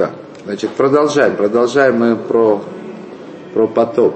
Так, 0.00 0.12
значит, 0.46 0.70
продолжаем. 0.70 1.36
Продолжаем 1.36 1.98
мы 1.98 2.16
про, 2.16 2.62
про 3.52 3.66
потоп. 3.66 4.14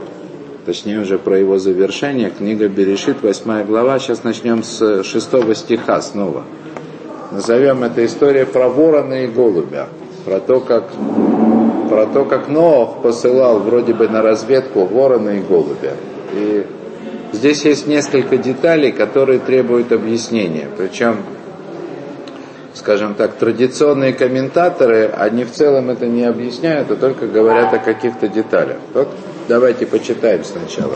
Точнее, 0.64 1.00
уже 1.00 1.18
про 1.18 1.38
его 1.38 1.58
завершение. 1.58 2.30
Книга 2.30 2.68
Берешит, 2.68 3.22
8 3.22 3.66
глава. 3.66 3.98
Сейчас 3.98 4.24
начнем 4.24 4.62
с 4.62 5.02
6 5.04 5.54
стиха 5.54 6.00
снова. 6.00 6.44
Назовем 7.32 7.84
это 7.84 8.02
история 8.06 8.46
про 8.46 8.70
ворона 8.70 9.24
и 9.24 9.26
голубя. 9.26 9.88
Про 10.24 10.40
то, 10.40 10.60
как, 10.60 10.84
про 11.90 12.06
то, 12.06 12.24
как 12.24 12.48
Ноах 12.48 13.02
посылал 13.02 13.58
вроде 13.58 13.92
бы 13.92 14.08
на 14.08 14.22
разведку 14.22 14.86
ворона 14.86 15.36
и 15.36 15.42
голубя. 15.42 15.92
И 16.32 16.64
здесь 17.34 17.62
есть 17.66 17.86
несколько 17.86 18.38
деталей, 18.38 18.90
которые 18.90 19.38
требуют 19.38 19.92
объяснения. 19.92 20.66
Причем 20.78 21.18
скажем 22.84 23.14
так, 23.14 23.36
традиционные 23.36 24.12
комментаторы, 24.12 25.06
они 25.06 25.44
в 25.44 25.52
целом 25.52 25.88
это 25.88 26.06
не 26.06 26.22
объясняют, 26.24 26.90
а 26.90 26.96
только 26.96 27.26
говорят 27.26 27.72
о 27.72 27.78
каких-то 27.78 28.28
деталях. 28.28 28.76
Вот 28.92 29.08
давайте 29.48 29.86
почитаем 29.86 30.44
сначала. 30.44 30.92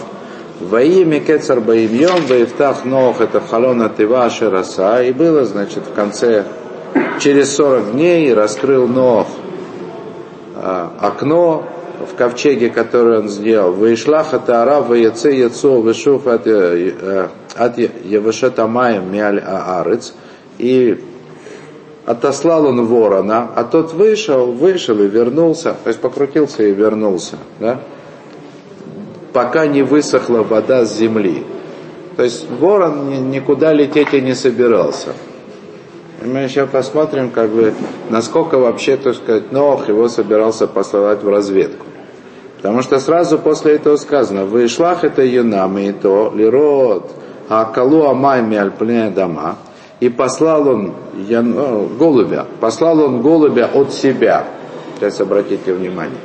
Воими 0.61 1.19
Кецар 1.19 1.63
Баимьем, 1.63 2.27
Ваевтах 2.29 2.85
Нох, 2.85 3.23
это 3.23 3.41
Халона 3.41 3.89
Тыва 3.89 4.29
Шераса, 4.29 5.03
и 5.03 5.13
было, 5.13 5.47
значит, 5.47 5.85
в 5.87 5.95
конце, 5.95 6.45
через 7.21 7.57
40 7.57 7.93
дней 7.93 8.35
раскрыл 8.35 8.87
Нох 8.87 9.29
а, 10.57 10.93
окно 11.01 11.65
в 12.07 12.15
ковчеге, 12.17 12.69
которое 12.69 13.21
он 13.21 13.31
сделал. 13.31 13.73
Ваишлах 13.73 14.35
это 14.35 14.63
Арав, 14.63 14.89
Ваяце 14.89 15.35
Яцо, 15.35 15.81
Вышуф 15.81 16.27
от 16.27 16.47
э, 16.47 16.93
э, 17.57 17.89
Явашетамаем 18.05 19.11
Миаль 19.11 19.41
Аарец, 19.41 20.13
и 20.59 21.03
отослал 22.09 22.65
он 22.65 22.87
ворона, 22.87 23.51
а 23.55 23.65
тот 23.65 23.93
вышел, 23.93 24.51
вышел 24.51 24.99
и 24.99 25.07
вернулся, 25.07 25.77
то 25.85 25.89
есть 25.89 26.01
покрутился 26.01 26.63
и 26.63 26.73
вернулся, 26.73 27.37
да? 27.61 27.81
пока 29.35 29.67
не 29.67 29.83
высохла 29.83 30.43
вода 30.43 30.87
с 30.87 30.97
земли. 30.97 31.45
То 32.17 32.23
есть 32.23 32.49
ворон 32.49 33.31
никуда 33.31 33.75
лететь 33.75 34.15
и 34.15 34.23
не 34.23 34.35
собирался. 34.35 35.11
И 36.23 36.27
мы 36.27 36.39
еще 36.39 36.67
посмотрим, 36.67 37.31
как 37.31 37.51
бы, 37.51 37.75
насколько 38.09 38.57
вообще, 38.57 38.97
так 38.97 39.15
сказать, 39.15 39.53
Нох 39.53 39.89
его 39.89 40.09
собирался 40.09 40.67
посылать 40.67 41.23
в 41.23 41.29
разведку. 41.29 41.85
Потому 42.57 42.81
что 42.81 43.01
сразу 43.01 43.39
после 43.39 43.75
этого 43.75 43.97
сказано, 43.97 44.47
«Вышлах 44.47 45.05
это 45.05 45.23
юнам 45.23 45.77
и 45.77 45.93
то, 45.93 46.33
лирот, 46.35 47.11
а 47.51 47.67
калу 47.67 48.07
амайми 48.07 48.59
дома». 49.11 49.59
И 50.01 50.09
послал 50.09 50.69
он 50.69 50.95
ну, 51.15 51.89
голубя, 51.99 52.47
послал 52.61 53.01
он 53.01 53.21
голубя 53.21 53.69
от 53.73 53.93
себя. 53.93 54.47
Сейчас 54.97 55.21
обратите 55.21 55.73
внимание. 55.73 56.19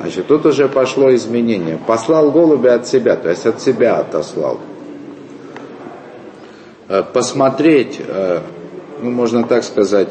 Значит, 0.00 0.26
тут 0.26 0.44
уже 0.46 0.68
пошло 0.68 1.14
изменение. 1.14 1.78
Послал 1.86 2.30
голубя 2.30 2.74
от 2.74 2.86
себя, 2.86 3.16
то 3.16 3.30
есть 3.30 3.46
от 3.46 3.62
себя 3.62 3.98
отослал. 3.98 4.58
Э, 6.88 7.02
посмотреть, 7.02 8.00
э, 8.06 8.40
ну, 9.00 9.10
можно 9.10 9.44
так 9.44 9.64
сказать, 9.64 10.08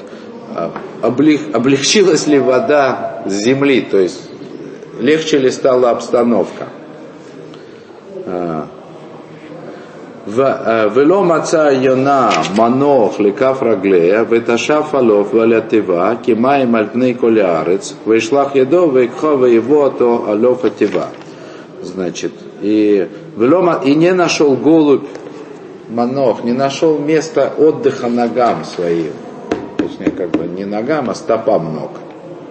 э, 0.56 0.70
облег, 1.02 1.54
облегчилась 1.54 2.26
ли 2.26 2.40
вода 2.40 3.22
с 3.26 3.34
земли, 3.34 3.82
то 3.82 4.00
есть 4.00 4.30
легче 5.00 5.38
ли 5.38 5.52
стала 5.52 5.92
обстановка. 5.92 6.70
ולא 10.95 11.25
מצא 11.25 11.69
יונה 11.73 12.31
מנוח 12.59 13.21
לכף 13.21 13.59
רגליה 13.63 14.25
ותשף 14.29 14.87
עלוף 14.93 15.35
ועל 15.35 15.53
התיבה 15.53 16.13
כמים 16.23 16.75
על 16.75 16.87
פני 16.93 17.15
כל 17.21 17.39
הארץ 17.39 17.95
וישלח 18.07 18.55
ידו 18.55 18.91
ויקחו 18.93 19.41
ויבוא 19.41 19.85
אותו 19.85 20.25
עלוף 20.29 20.65
התיבה. 20.65 21.07
Значит, 21.81 22.33
и, 22.61 23.07
и 23.85 23.95
не 23.95 24.13
нашел 24.13 24.57
голубь 24.57 25.05
Манох, 25.89 26.45
не 26.45 26.53
нашел 26.53 26.99
места 26.99 27.53
отдыха 27.57 28.09
ногам 28.09 28.65
своим. 28.65 29.13
Точнее, 29.79 30.11
как 30.11 30.31
бы 30.33 30.47
не 30.47 30.67
ногам, 30.67 31.09
а 31.09 31.15
стопам 31.15 31.75
ног. 31.75 31.93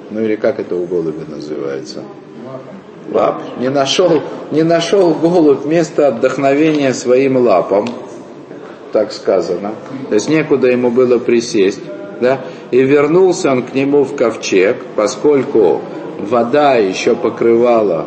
Ну 0.10 0.22
или 0.22 0.36
как 0.36 0.60
это 0.60 0.76
у 0.76 0.88
голубя 0.88 1.24
называется? 1.28 2.02
Лап. 3.15 3.43
Не 3.59 3.69
нашел, 3.69 4.23
не 4.51 4.63
нашел 4.63 5.15
голубь 5.15 5.65
место 5.65 6.09
отдохновения 6.09 6.93
своим 6.93 7.37
лапам, 7.37 7.89
так 8.93 9.13
сказано. 9.13 9.73
То 10.09 10.15
есть 10.15 10.29
некуда 10.29 10.69
ему 10.69 10.91
было 10.91 11.19
присесть. 11.19 11.81
Да? 12.21 12.41
И 12.71 12.81
вернулся 12.83 13.51
он 13.51 13.65
к 13.65 13.75
нему 13.75 14.05
в 14.05 14.15
ковчег, 14.15 14.77
поскольку 14.95 15.81
вода 16.21 16.77
еще 16.77 17.17
покрывала 17.17 18.07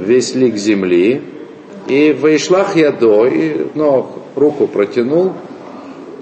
весь 0.00 0.34
лик 0.34 0.56
земли. 0.56 1.22
И 1.88 2.12
вышлах 2.12 2.76
ядо, 2.76 3.26
и 3.26 3.66
ну, 3.74 4.06
руку 4.36 4.66
протянул 4.66 5.32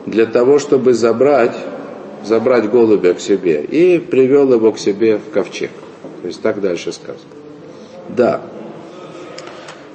для 0.07 0.27
того, 0.27 0.59
чтобы 0.59 0.95
забрать, 0.95 1.57
забрать 2.25 2.71
голубя 2.71 3.15
к 3.15 3.21
себе. 3.21 3.63
И 3.63 3.99
привел 3.99 4.53
его 4.53 4.73
к 4.73 4.79
себе 4.79 5.19
в 5.19 5.31
ковчег. 5.33 5.71
То 6.23 6.29
есть 6.29 6.43
так 6.43 6.61
дальше 6.61 6.93
сказано. 6.93 7.40
Да. 8.17 8.41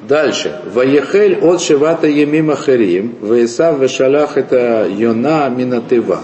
Дальше. 0.08 0.62
Ваехель 0.74 1.40
от 1.40 1.62
Шивата 1.62 2.08
Емима 2.08 2.56
Харим, 2.56 3.16
Ваисав 3.22 3.80
Вешалах 3.80 4.38
это 4.38 4.88
Йона 4.88 5.50
Минатыва. 5.50 6.20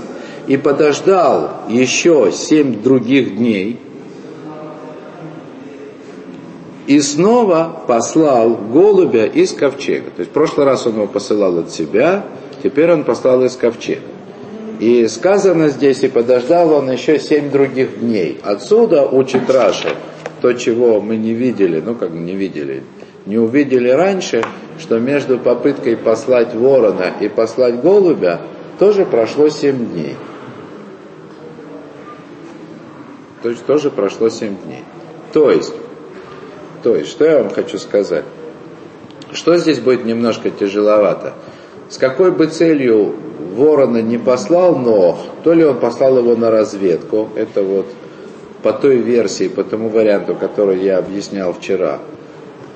И 0.47 0.57
подождал 0.57 1.61
еще 1.69 2.31
семь 2.31 2.81
других 2.81 3.37
дней, 3.37 3.79
и 6.87 6.99
снова 6.99 7.83
послал 7.87 8.55
голубя 8.55 9.25
из 9.25 9.53
ковчега. 9.53 10.09
То 10.11 10.19
есть 10.19 10.31
в 10.31 10.33
прошлый 10.33 10.65
раз 10.65 10.85
он 10.87 10.95
его 10.95 11.07
посылал 11.07 11.59
от 11.59 11.71
себя, 11.71 12.25
теперь 12.61 12.91
он 12.91 13.03
послал 13.03 13.43
из 13.43 13.55
ковчега. 13.55 14.01
И 14.79 15.07
сказано 15.07 15.69
здесь, 15.69 16.03
и 16.03 16.07
подождал 16.07 16.73
он 16.73 16.91
еще 16.91 17.19
семь 17.19 17.51
других 17.51 17.99
дней. 17.99 18.39
Отсюда 18.43 19.03
учит 19.07 19.49
Раша, 19.49 19.95
то, 20.41 20.53
чего 20.53 20.99
мы 20.99 21.17
не 21.17 21.33
видели, 21.33 21.79
ну 21.79 21.95
как 21.95 22.11
не 22.11 22.33
видели, 22.33 22.83
не 23.25 23.37
увидели 23.37 23.89
раньше, 23.89 24.43
что 24.79 24.99
между 24.99 25.37
попыткой 25.37 25.95
послать 25.95 26.55
ворона 26.55 27.11
и 27.19 27.29
послать 27.29 27.81
голубя 27.81 28.41
тоже 28.79 29.05
прошло 29.05 29.49
семь 29.49 29.85
дней. 29.85 30.15
То 33.43 33.49
есть 33.49 33.65
тоже 33.65 33.91
прошло 33.91 34.29
семь 34.29 34.55
дней. 34.57 34.83
То 35.33 35.51
есть, 35.51 35.73
то 36.83 36.95
есть, 36.95 37.09
что 37.11 37.25
я 37.25 37.43
вам 37.43 37.51
хочу 37.51 37.77
сказать? 37.77 38.25
Что 39.31 39.55
здесь 39.57 39.79
будет 39.79 40.05
немножко 40.05 40.49
тяжеловато? 40.49 41.33
С 41.89 41.97
какой 41.97 42.31
бы 42.31 42.47
целью 42.47 43.15
ворона 43.53 44.01
не 44.01 44.17
послал 44.17 44.77
Нох, 44.77 45.19
то 45.43 45.53
ли 45.53 45.63
он 45.63 45.79
послал 45.79 46.17
его 46.17 46.35
на 46.35 46.49
разведку, 46.49 47.29
это 47.35 47.61
вот 47.63 47.85
по 48.63 48.73
той 48.73 48.97
версии, 48.97 49.47
по 49.47 49.63
тому 49.63 49.89
варианту, 49.89 50.35
который 50.35 50.83
я 50.83 50.97
объяснял 50.97 51.53
вчера. 51.53 51.99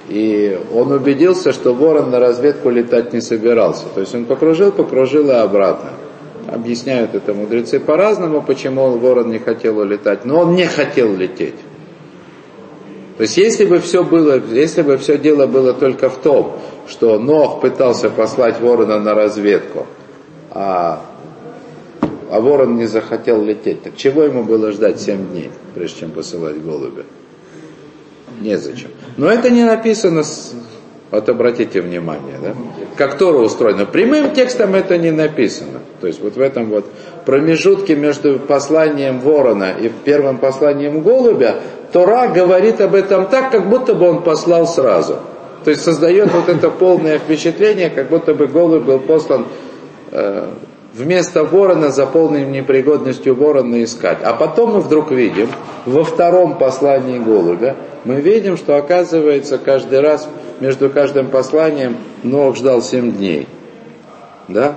И 0.08 0.60
он 0.74 0.92
убедился, 0.92 1.52
что 1.52 1.74
ворон 1.74 2.12
на 2.12 2.20
разведку 2.20 2.70
летать 2.70 3.14
не 3.14 3.22
собирался. 3.22 3.86
То 3.94 4.02
есть 4.02 4.14
он 4.14 4.26
покружил, 4.26 4.72
покружил 4.72 5.30
и 5.30 5.34
обратно. 5.34 5.92
Объясняют 6.48 7.16
это 7.16 7.34
мудрецы 7.34 7.80
по-разному, 7.80 8.42
почему 8.42 8.98
ворон 8.98 9.32
не 9.32 9.40
хотел 9.40 9.80
улетать. 9.80 10.26
Но 10.26 10.42
он 10.42 10.56
не 10.56 10.66
хотел 10.66 11.16
лететь. 11.16 11.56
То 13.18 13.24
есть 13.24 13.38
если 13.38 13.66
бы 13.66 13.80
все 13.80 14.04
было, 14.04 14.42
если 14.52 14.82
бы 14.82 14.98
все 14.98 15.18
дело 15.18 15.48
было 15.48 15.74
только 15.74 16.10
в 16.10 16.18
том, 16.18 16.60
что 16.88 17.18
Нох 17.18 17.62
пытался 17.62 18.10
послать 18.10 18.60
ворона 18.60 19.00
на 19.00 19.16
разведку, 19.16 19.88
а 20.52 21.02
а 22.30 22.40
ворон 22.40 22.78
не 22.78 22.86
захотел 22.86 23.42
лететь. 23.44 23.84
Так 23.84 23.96
чего 23.96 24.24
ему 24.24 24.44
было 24.44 24.72
ждать 24.72 25.00
7 25.00 25.30
дней, 25.30 25.52
прежде 25.74 26.02
чем 26.02 26.12
посылать 26.12 26.62
голубя? 26.62 27.04
Незачем. 28.42 28.90
Но 29.18 29.30
это 29.30 29.50
не 29.50 29.64
написано, 29.64 30.24
с... 30.24 30.54
вот 31.12 31.30
обратите 31.30 31.82
внимание, 31.82 32.38
да? 32.42 32.54
как 32.98 33.18
Тора 33.18 33.38
устроена. 33.38 33.86
Прямым 33.86 34.34
текстом 34.34 34.76
это 34.76 34.98
не 34.98 35.12
написано. 35.12 35.80
То 36.02 36.08
есть 36.08 36.22
вот 36.22 36.36
в 36.36 36.42
этом 36.42 36.70
вот 36.70 36.86
промежутке 37.26 37.96
между 37.96 38.40
посланием 38.40 39.20
ворона 39.20 39.74
и 39.80 39.90
первым 40.04 40.38
посланием 40.38 41.02
голубя, 41.02 41.56
Тора 41.92 42.28
говорит 42.28 42.82
об 42.82 42.96
этом 42.96 43.28
так, 43.28 43.52
как 43.52 43.70
будто 43.70 43.94
бы 43.94 44.10
он 44.10 44.24
послал 44.24 44.68
сразу. 44.68 45.18
То 45.64 45.72
есть 45.72 45.82
создает 45.84 46.32
вот 46.32 46.50
это 46.50 46.70
полное 46.70 47.18
впечатление, 47.18 47.90
как 47.90 48.10
будто 48.10 48.34
бы 48.34 48.48
голубь 48.48 48.84
был 48.84 49.00
послан 49.00 49.48
э, 50.12 50.48
вместо 50.96 51.44
ворона 51.44 51.90
заполним 51.90 52.52
непригодностью 52.52 53.36
ворона 53.36 53.84
искать. 53.84 54.20
А 54.24 54.34
потом 54.34 54.74
мы 54.74 54.80
вдруг 54.80 55.12
видим, 55.12 55.50
во 55.86 56.04
втором 56.04 56.58
послании 56.58 57.20
голубя, 57.20 57.76
мы 58.06 58.16
видим, 58.22 58.56
что 58.58 58.78
оказывается 58.78 59.58
каждый 59.58 60.00
раз 60.00 60.28
между 60.60 60.90
каждым 60.90 61.28
посланием 61.28 61.98
Ног 62.24 62.56
ждал 62.56 62.82
семь 62.82 63.12
дней. 63.12 63.48
Да? 64.48 64.76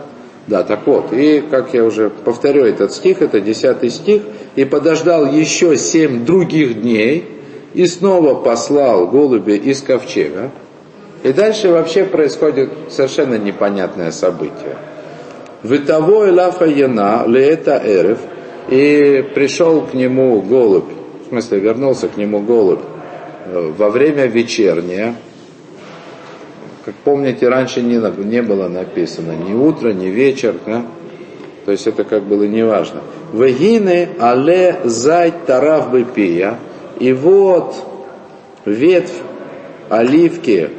Да, 0.48 0.62
так 0.64 0.86
вот, 0.86 1.12
и 1.12 1.40
как 1.40 1.74
я 1.74 1.84
уже 1.84 2.08
повторю 2.08 2.64
этот 2.64 2.92
стих, 2.92 3.20
это 3.20 3.38
десятый 3.38 3.90
стих, 3.90 4.22
и 4.56 4.64
подождал 4.64 5.26
еще 5.26 5.76
семь 5.76 6.24
других 6.24 6.80
дней, 6.80 7.28
и 7.74 7.86
снова 7.86 8.34
послал 8.34 9.06
голуби 9.08 9.52
из 9.52 9.82
ковчега. 9.82 10.50
И 11.22 11.34
дальше 11.34 11.68
вообще 11.68 12.04
происходит 12.04 12.70
совершенно 12.88 13.34
непонятное 13.34 14.10
событие. 14.10 14.78
Витово 15.62 16.28
Элафа 16.28 16.66
Яна, 16.66 17.24
Леэта 17.26 17.80
Эрев, 17.84 18.18
и 18.68 19.24
пришел 19.34 19.82
к 19.82 19.94
нему 19.94 20.40
голубь, 20.42 20.90
в 21.24 21.28
смысле 21.28 21.60
вернулся 21.60 22.08
к 22.08 22.16
нему 22.16 22.40
голубь 22.40 22.82
э, 23.46 23.72
во 23.76 23.90
время 23.90 24.26
вечернее, 24.26 25.14
как 26.84 26.94
помните, 27.04 27.48
раньше 27.48 27.82
не, 27.82 27.96
не 28.24 28.42
было 28.42 28.68
написано 28.68 29.32
ни 29.32 29.52
утро, 29.52 29.92
ни 29.92 30.06
вечер, 30.06 30.54
да? 30.66 30.84
то 31.64 31.72
есть 31.72 31.86
это 31.86 32.04
как 32.04 32.22
было 32.22 32.44
неважно. 32.44 33.02
Вегины 33.34 34.08
але 34.18 34.80
зай 34.84 35.34
тарав 35.46 35.92
бепия, 35.92 36.58
и 36.98 37.12
вот 37.12 37.74
ветвь 38.64 39.20
оливки 39.90 40.70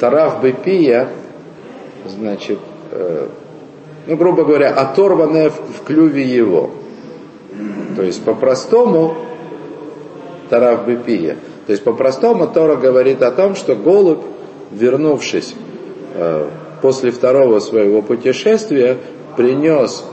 тарав 0.00 0.42
бепия, 0.42 1.10
значит, 2.06 2.58
э, 2.90 3.28
ну, 4.06 4.16
грубо 4.16 4.44
говоря, 4.44 4.70
оторванная 4.70 5.50
в, 5.50 5.54
в 5.54 5.84
клюве 5.84 6.22
его. 6.22 6.70
То 7.96 8.02
есть 8.02 8.22
по-простому 8.24 9.16
тарав 10.48 10.86
бепия. 10.86 11.36
То 11.66 11.72
есть 11.72 11.84
по-простому 11.84 12.46
Тора 12.48 12.76
говорит 12.76 13.22
о 13.22 13.30
том, 13.30 13.54
что 13.54 13.76
голубь 13.76 14.22
вернувшись 14.70 15.54
э, 16.14 16.48
после 16.82 17.10
второго 17.10 17.60
своего 17.60 18.02
путешествия, 18.02 18.96
принес 19.36 20.04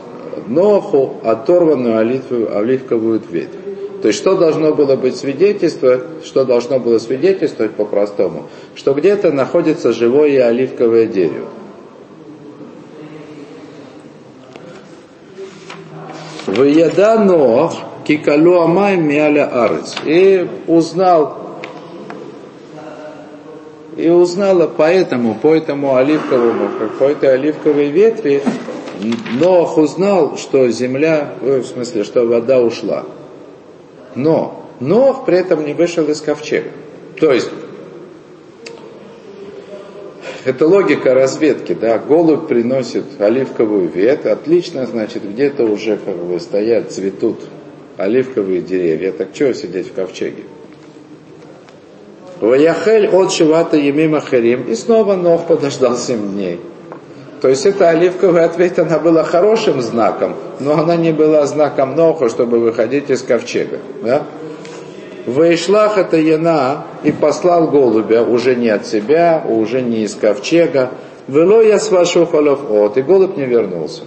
Ноху 0.47 1.15
оторванную 1.23 1.97
оливковую 1.97 3.21
ветвь. 3.29 3.57
То 4.01 4.09
есть 4.09 4.19
что 4.19 4.37
должно 4.37 4.75
было 4.75 4.95
быть 4.95 5.17
свидетельство, 5.17 5.99
что 6.23 6.45
должно 6.45 6.79
было 6.79 6.99
свидетельствовать 6.99 7.71
по-простому, 7.71 8.47
что 8.75 8.93
где-то 8.93 9.31
находится 9.31 9.91
живое 9.91 10.47
оливковое 10.47 11.07
дерево. 11.07 11.47
Выеда 16.57 17.19
Нох 17.19 17.75
кикалу 18.05 18.61
амай 18.61 18.97
мяля 18.97 19.45
арец. 19.63 19.95
И 20.05 20.47
узнал 20.67 21.37
и 23.95 24.09
узнала 24.09 24.67
поэтому, 24.67 25.33
по 25.35 25.55
этому 25.55 25.95
оливковому, 25.95 26.69
по 26.99 27.05
этой 27.05 27.33
оливковой 27.33 27.89
ветви, 27.89 28.43
Ноах 29.39 29.77
узнал, 29.77 30.37
что 30.37 30.69
земля, 30.69 31.33
в 31.41 31.63
смысле, 31.63 32.03
что 32.03 32.25
вода 32.25 32.59
ушла. 32.59 33.05
Но 34.15 34.65
Ноах 34.79 35.25
при 35.25 35.37
этом 35.37 35.65
не 35.65 35.73
вышел 35.73 36.05
из 36.05 36.21
ковчега. 36.21 36.69
То 37.19 37.33
есть, 37.33 37.49
это 40.47 40.65
логика 40.65 41.13
разведки, 41.13 41.73
да, 41.73 41.97
голубь 41.97 42.47
приносит 42.47 43.03
оливковую 43.19 43.89
ветвь, 43.89 44.27
отлично, 44.27 44.85
значит, 44.85 45.29
где-то 45.29 45.65
уже 45.65 45.97
как 45.97 46.15
бы 46.15 46.39
стоят, 46.39 46.89
цветут 46.89 47.41
оливковые 47.97 48.61
деревья, 48.61 49.11
так 49.11 49.33
чего 49.33 49.51
сидеть 49.51 49.89
в 49.89 49.93
ковчеге? 49.93 50.43
Ваяхель 52.39 53.09
от 53.09 53.33
Шивата 53.33 53.75
Емима 53.75 54.21
Харим. 54.21 54.63
И 54.69 54.75
снова 54.75 55.17
Нох 55.17 55.47
подождал 55.47 55.97
7 55.97 56.31
дней. 56.31 56.61
То 57.41 57.49
есть 57.49 57.65
эта 57.65 57.89
оливковая 57.89 58.45
ответ, 58.45 58.79
она 58.79 58.99
была 58.99 59.25
хорошим 59.25 59.81
знаком, 59.81 60.35
но 60.61 60.79
она 60.79 60.95
не 60.95 61.11
была 61.11 61.45
знаком 61.45 61.93
Ноха, 61.95 62.29
чтобы 62.29 62.59
выходить 62.59 63.09
из 63.09 63.21
ковчега. 63.21 63.79
Да? 64.01 64.23
Вейшлах 65.27 65.97
это 65.97 66.15
Яна 66.17 66.85
и 67.03 67.11
послал 67.11 67.67
голубя, 67.67 68.23
уже 68.23 68.55
не 68.55 68.69
от 68.69 68.87
себя, 68.87 69.43
уже 69.47 69.81
не 69.81 70.03
из 70.03 70.15
ковчега. 70.15 70.91
Вело 71.27 71.61
я 71.61 71.79
с 71.79 71.91
вашего 71.91 72.23
от, 72.23 72.97
и 72.97 73.01
голубь 73.01 73.35
не 73.35 73.45
вернулся. 73.45 74.03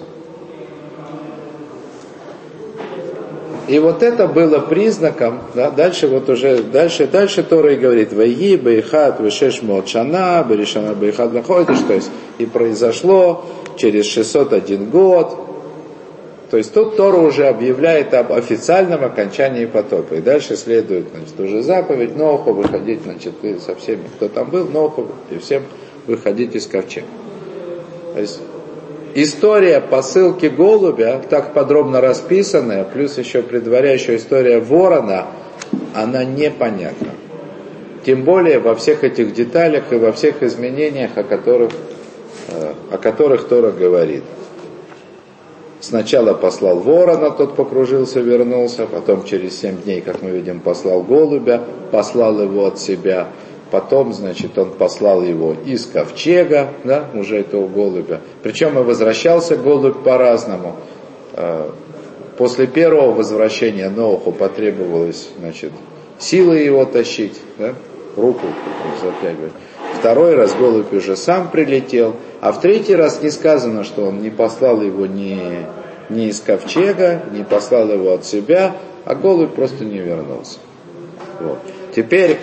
И 3.68 3.78
вот 3.78 4.02
это 4.02 4.26
было 4.26 4.58
признаком, 4.58 5.40
да, 5.54 5.70
дальше 5.70 6.08
вот 6.08 6.28
уже, 6.30 6.62
дальше, 6.62 7.06
дальше 7.06 7.42
Тора 7.42 7.74
и 7.74 7.76
говорит, 7.76 8.12
Вайги, 8.14 8.56
Бейхат, 8.56 9.20
Вешеш 9.20 9.62
Молчана, 9.62 10.44
Берешана 10.48 10.94
Бейхат 10.94 11.34
Находишь, 11.34 11.78
то 11.86 11.92
есть 11.92 12.10
и 12.38 12.46
произошло 12.46 13.44
через 13.76 14.06
601 14.06 14.86
год. 14.86 15.49
То 16.50 16.56
есть 16.56 16.74
тут 16.74 16.96
Тора 16.96 17.18
уже 17.18 17.46
объявляет 17.46 18.12
об 18.12 18.32
официальном 18.32 19.04
окончании 19.04 19.66
потопа. 19.66 20.14
И 20.14 20.20
дальше 20.20 20.56
следует, 20.56 21.06
значит, 21.14 21.38
уже 21.38 21.62
заповедь 21.62 22.16
Ноху 22.16 22.52
выходить, 22.52 23.02
значит, 23.02 23.34
и 23.42 23.58
со 23.58 23.76
всеми, 23.76 24.02
кто 24.16 24.28
там 24.28 24.50
был, 24.50 24.66
Ноху, 24.66 25.06
и 25.30 25.38
всем 25.38 25.62
выходить 26.08 26.56
из 26.56 26.66
ковчега. 26.66 27.06
То 28.14 28.20
есть 28.20 28.40
история 29.14 29.80
посылки 29.80 30.46
голубя, 30.46 31.20
так 31.30 31.54
подробно 31.54 32.00
расписанная, 32.00 32.82
плюс 32.82 33.16
еще 33.16 33.42
предваряющая 33.42 34.16
история 34.16 34.58
ворона, 34.58 35.26
она 35.94 36.24
непонятна. 36.24 37.10
Тем 38.04 38.24
более 38.24 38.58
во 38.58 38.74
всех 38.74 39.04
этих 39.04 39.34
деталях 39.34 39.92
и 39.92 39.96
во 39.96 40.10
всех 40.10 40.42
изменениях, 40.42 41.10
о 41.14 41.22
которых, 41.22 41.70
э, 42.48 42.72
о 42.90 42.98
которых 42.98 43.46
Тора 43.46 43.70
говорит. 43.70 44.24
Сначала 45.80 46.34
послал 46.34 46.80
ворона, 46.80 47.30
тот 47.30 47.56
покружился, 47.56 48.20
вернулся, 48.20 48.86
потом 48.86 49.24
через 49.24 49.58
семь 49.58 49.80
дней, 49.82 50.00
как 50.00 50.22
мы 50.22 50.30
видим, 50.30 50.60
послал 50.60 51.02
голубя, 51.02 51.62
послал 51.90 52.40
его 52.40 52.66
от 52.66 52.78
себя– 52.78 53.28
Потом, 53.70 54.12
значит, 54.12 54.58
он 54.58 54.72
послал 54.72 55.22
его 55.22 55.54
из 55.64 55.86
ковчега, 55.86 56.70
да, 56.82 57.04
уже 57.14 57.38
этого 57.38 57.68
голубя. 57.68 58.20
Причем 58.42 58.78
и 58.78 58.82
возвращался 58.82 59.56
голубь 59.56 60.02
по-разному. 60.02 60.76
А, 61.34 61.72
после 62.36 62.66
первого 62.66 63.12
возвращения 63.12 63.88
Ноуху 63.88 64.32
потребовалось, 64.32 65.28
значит, 65.38 65.72
силы 66.18 66.58
его 66.58 66.84
тащить, 66.84 67.40
да, 67.58 67.74
руку 68.16 68.46
затягивать. 69.00 69.52
Второй 70.00 70.34
раз 70.34 70.54
голубь 70.54 70.92
уже 70.94 71.14
сам 71.14 71.50
прилетел, 71.50 72.16
а 72.40 72.52
в 72.52 72.60
третий 72.60 72.94
раз 72.94 73.22
не 73.22 73.30
сказано, 73.30 73.84
что 73.84 74.06
он 74.06 74.22
не 74.22 74.30
послал 74.30 74.80
его 74.80 75.04
ни, 75.04 75.66
ни 76.08 76.28
из 76.28 76.40
ковчега, 76.40 77.20
не 77.32 77.44
послал 77.44 77.90
его 77.90 78.14
от 78.14 78.24
себя, 78.24 78.76
а 79.04 79.14
голубь 79.14 79.54
просто 79.54 79.84
не 79.84 79.98
вернулся. 79.98 80.58
Вот. 81.38 81.58
Теперь 81.94 82.38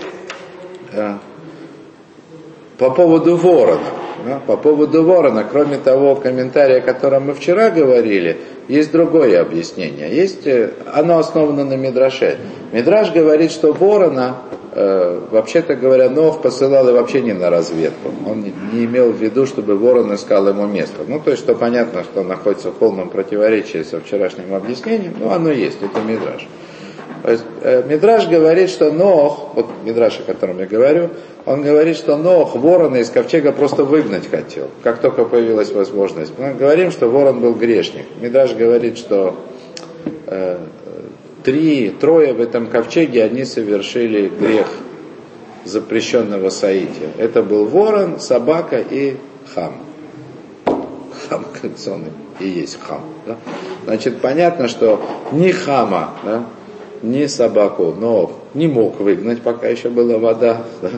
по 2.78 2.92
поводу 2.92 3.36
ворона. 3.38 3.80
Да, 4.26 4.40
по 4.46 4.58
поводу 4.58 5.04
ворона, 5.04 5.46
кроме 5.50 5.78
того 5.78 6.16
комментария, 6.16 6.78
о 6.78 6.82
котором 6.82 7.28
мы 7.28 7.34
вчера 7.34 7.70
говорили, 7.70 8.38
есть 8.68 8.92
другое 8.92 9.42
объяснение. 9.42 10.14
Есть, 10.14 10.46
э, 10.46 10.72
оно 10.92 11.20
основано 11.20 11.64
на 11.64 11.76
Мидраше. 11.76 12.38
Мидраш 12.74 13.12
говорит, 13.12 13.52
что 13.52 13.74
ворона, 13.74 14.38
э, 14.52 14.56
вообще-то 14.78 15.76
говоря, 15.76 16.08
Нох 16.10 16.42
посылал 16.42 16.88
и 16.90 16.92
вообще 16.92 17.22
не 17.22 17.34
на 17.34 17.50
разведку. 17.50 18.12
Он 18.28 18.42
не, 18.42 18.86
имел 18.86 19.12
в 19.12 19.18
виду, 19.18 19.48
чтобы 19.48 19.76
ворон 19.76 20.14
искал 20.14 20.48
ему 20.48 20.68
место. 20.68 20.98
Ну, 21.08 21.20
то 21.20 21.32
есть, 21.32 21.44
что 21.44 21.56
понятно, 21.56 22.04
что 22.04 22.22
он 22.22 22.28
находится 22.28 22.70
в 22.70 22.76
полном 22.76 23.10
противоречии 23.10 23.82
со 23.82 24.00
вчерашним 24.00 24.54
объяснением, 24.54 25.16
но 25.20 25.34
оно 25.34 25.50
есть, 25.50 25.80
это 25.82 26.00
Мидраш. 26.02 26.48
То 27.24 27.32
есть, 27.32 27.44
э, 27.62 27.84
Мидраш 27.88 28.28
говорит, 28.28 28.70
что 28.70 28.92
Нох, 28.92 29.50
вот 29.56 29.66
Мидраш, 29.84 30.20
о 30.20 30.24
котором 30.32 30.60
я 30.60 30.68
говорю, 30.68 31.10
он 31.46 31.64
говорит, 31.64 31.98
что 31.98 32.16
Нох 32.16 32.56
ворона 32.56 32.98
из 32.98 33.10
ковчега 33.10 33.54
просто 33.54 33.84
выгнать 33.84 34.30
хотел, 34.30 34.68
как 34.84 35.00
только 35.00 35.26
появилась 35.26 35.72
возможность. 35.72 36.34
Мы 36.38 36.54
говорим, 36.54 36.92
что 36.92 37.10
ворон 37.10 37.40
был 37.40 37.54
грешник. 37.54 38.06
Мидраш 38.22 38.54
говорит, 38.54 38.98
что 39.00 39.36
э, 40.28 40.58
три, 41.48 41.92
трое 41.92 42.34
в 42.34 42.42
этом 42.42 42.68
ковчеге, 42.68 43.24
они 43.24 43.46
совершили 43.46 44.28
грех 44.28 44.68
запрещенного 45.64 46.50
соития. 46.50 47.12
Это 47.18 47.42
был 47.42 47.64
ворон, 47.64 48.20
собака 48.20 48.80
и 48.80 49.16
хам. 49.56 49.76
Хам, 50.66 51.46
как 51.62 51.72
он 51.88 52.04
и 52.42 52.50
есть 52.50 52.78
хам. 52.82 53.00
Да? 53.26 53.38
Значит, 53.86 54.20
понятно, 54.20 54.68
что 54.68 55.02
ни 55.32 55.52
хама, 55.52 56.16
да, 56.26 56.44
ни 57.02 57.26
собаку, 57.28 57.96
но 57.98 58.34
не 58.54 58.68
мог 58.68 59.00
выгнать, 59.00 59.42
пока 59.42 59.70
еще 59.70 59.90
была 59.90 60.18
вода. 60.18 60.66
Да? 60.82 60.90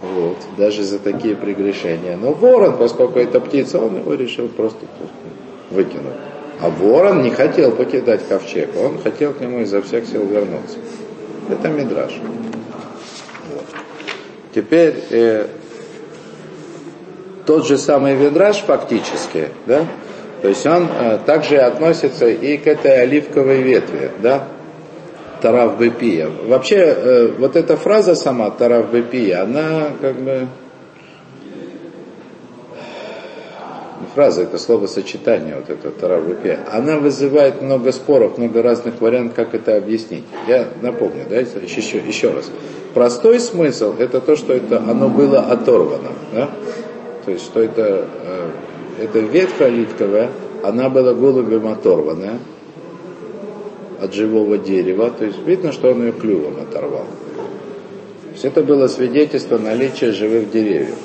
Вот, 0.00 0.36
даже 0.58 0.82
за 0.82 0.98
такие 1.00 1.34
прегрешения. 1.36 2.16
Но 2.16 2.32
ворон, 2.32 2.76
поскольку 2.76 3.18
это 3.20 3.40
птица, 3.40 3.80
он 3.80 3.98
его 3.98 4.14
решил 4.14 4.48
просто 4.48 4.84
выкинуть. 5.70 6.31
А 6.60 6.68
ворон 6.68 7.22
не 7.22 7.30
хотел 7.30 7.72
покидать 7.72 8.26
ковчег, 8.28 8.70
он 8.76 8.98
хотел 9.02 9.32
к 9.32 9.40
нему 9.40 9.60
изо 9.60 9.82
всех 9.82 10.06
сил 10.06 10.24
вернуться. 10.24 10.78
Это 11.50 11.68
мидраж. 11.68 12.12
Вот. 13.52 13.64
Теперь 14.54 14.94
э, 15.10 15.46
тот 17.46 17.66
же 17.66 17.78
самый 17.78 18.14
мидраж 18.14 18.58
фактически, 18.58 19.48
да, 19.66 19.86
То 20.42 20.48
есть 20.48 20.66
он 20.66 20.88
э, 20.88 21.18
также 21.24 21.56
относится 21.56 22.26
и 22.28 22.56
к 22.56 22.66
этой 22.66 23.02
оливковой 23.02 23.62
ветви, 23.62 24.10
да? 24.20 24.48
Тарав 25.40 25.78
Бепия. 25.78 26.28
Вообще, 26.28 26.76
э, 26.76 27.32
вот 27.38 27.56
эта 27.56 27.76
фраза 27.76 28.14
сама, 28.14 28.50
Тарав 28.50 28.92
Бепия, 28.92 29.42
она 29.42 29.90
как 30.00 30.16
бы... 30.16 30.48
Фраза, 34.14 34.42
это 34.42 34.58
словосочетание, 34.58 35.56
вот 35.56 35.70
это 35.70 35.90
Тарав 35.90 36.26
Бепия, 36.26 36.60
она 36.70 36.98
вызывает 36.98 37.62
много 37.62 37.92
споров, 37.92 38.36
много 38.36 38.62
разных 38.62 39.00
вариантов, 39.00 39.34
как 39.34 39.54
это 39.54 39.76
объяснить. 39.76 40.24
Я 40.46 40.68
напомню, 40.82 41.24
да, 41.28 41.36
еще, 41.36 41.98
еще 41.98 42.30
раз. 42.30 42.50
Простой 42.92 43.40
смысл, 43.40 43.94
это 43.98 44.20
то, 44.20 44.36
что 44.36 44.52
это, 44.52 44.78
оно 44.78 45.08
было 45.08 45.40
оторвано, 45.40 46.10
да? 46.32 46.50
То 47.24 47.30
есть, 47.30 47.44
что 47.44 47.62
это 47.62 48.06
э, 48.22 48.50
эта 48.98 49.20
ветка 49.20 49.66
оливковая, 49.66 50.30
она 50.62 50.88
была 50.88 51.14
голубем 51.14 51.66
оторванная 51.66 52.38
от 54.00 54.12
живого 54.12 54.58
дерева, 54.58 55.10
то 55.10 55.24
есть 55.24 55.38
видно, 55.46 55.72
что 55.72 55.90
он 55.90 56.04
ее 56.04 56.12
клювом 56.12 56.60
оторвал. 56.60 57.06
То 58.24 58.28
есть 58.32 58.44
это 58.44 58.62
было 58.62 58.88
свидетельство 58.88 59.58
наличия 59.58 60.12
живых 60.12 60.50
деревьев. 60.50 60.96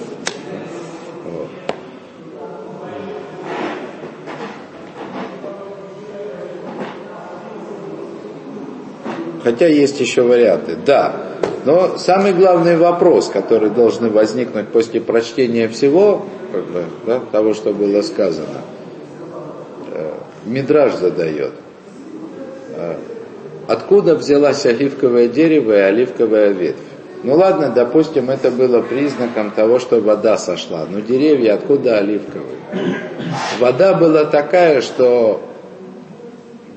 Хотя 9.48 9.68
есть 9.68 9.98
еще 10.02 10.24
варианты. 10.24 10.76
Да, 10.86 11.16
но 11.64 11.98
самый 11.98 12.34
главный 12.34 12.76
вопрос, 12.76 13.30
который 13.30 13.70
должен 13.70 14.12
возникнуть 14.12 14.68
после 14.68 15.00
прочтения 15.00 15.70
всего, 15.70 16.26
как 16.52 16.66
бы, 16.66 16.84
да, 17.06 17.22
того, 17.32 17.54
что 17.54 17.72
было 17.72 18.02
сказано, 18.02 18.60
э, 19.94 20.12
Мидраж 20.44 20.96
задает. 20.96 21.54
Э, 22.76 22.96
откуда 23.70 24.16
взялась 24.16 24.66
оливковое 24.66 25.30
дерево 25.30 25.72
и 25.78 25.80
оливковая 25.80 26.50
ветвь? 26.50 26.84
Ну 27.24 27.36
ладно, 27.36 27.72
допустим, 27.74 28.30
это 28.30 28.52
было 28.52 28.82
признаком 28.82 29.52
того, 29.52 29.80
что 29.80 30.02
вода 30.02 30.38
сошла. 30.38 30.86
Но 30.90 31.00
деревья 31.00 31.54
откуда 31.54 32.00
оливковые? 32.00 32.58
Вода 33.62 33.94
была 33.94 34.26
такая, 34.26 34.82
что 34.82 35.40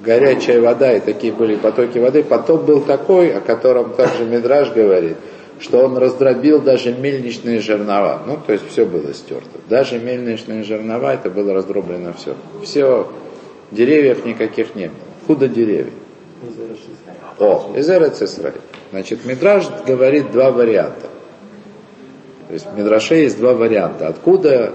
горячая 0.02 0.60
вода 0.60 0.92
и 0.92 1.00
такие 1.00 1.32
были 1.32 1.56
потоки 1.56 1.98
воды. 1.98 2.22
Потоп 2.22 2.62
был 2.62 2.80
такой, 2.80 3.34
о 3.34 3.40
котором 3.40 3.92
также 3.94 4.24
Мидраж 4.24 4.72
говорит, 4.72 5.16
что 5.60 5.84
он 5.84 5.96
раздробил 5.98 6.60
даже 6.60 6.92
мельничные 6.92 7.60
жернова. 7.60 8.22
Ну, 8.26 8.38
то 8.44 8.52
есть 8.52 8.68
все 8.68 8.86
было 8.86 9.12
стерто. 9.12 9.58
Даже 9.68 9.98
мельничные 9.98 10.64
жернова, 10.64 11.14
это 11.14 11.30
было 11.30 11.52
раздроблено 11.52 12.12
все. 12.14 12.34
Все, 12.62 13.08
деревьев 13.70 14.24
никаких 14.24 14.74
не 14.74 14.86
было. 14.86 14.96
Куда 15.26 15.48
деревья? 15.48 15.92
О, 17.38 17.72
из 17.76 17.88
Израиль. 17.88 18.54
Значит, 18.90 19.24
Мидраж 19.24 19.66
говорит 19.86 20.32
два 20.32 20.50
варианта. 20.50 21.06
То 22.48 22.54
есть 22.54 22.66
в 22.66 22.76
Мидраше 22.76 23.14
есть 23.14 23.38
два 23.38 23.54
варианта. 23.54 24.08
Откуда 24.08 24.72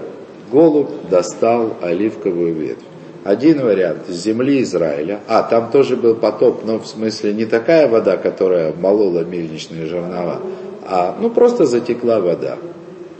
голубь 0.50 1.08
достал 1.10 1.76
оливковую 1.82 2.54
ветвь? 2.54 2.82
Один 3.26 3.60
вариант 3.60 4.02
с 4.08 4.12
земли 4.12 4.62
Израиля. 4.62 5.18
А, 5.26 5.42
там 5.42 5.72
тоже 5.72 5.96
был 5.96 6.14
потоп, 6.14 6.64
но 6.64 6.78
в 6.78 6.86
смысле 6.86 7.32
не 7.34 7.44
такая 7.44 7.88
вода, 7.88 8.16
которая 8.16 8.72
молола 8.72 9.24
мельничные 9.24 9.86
жернова, 9.86 10.40
а 10.84 11.16
ну 11.20 11.28
просто 11.30 11.66
затекла 11.66 12.20
вода. 12.20 12.56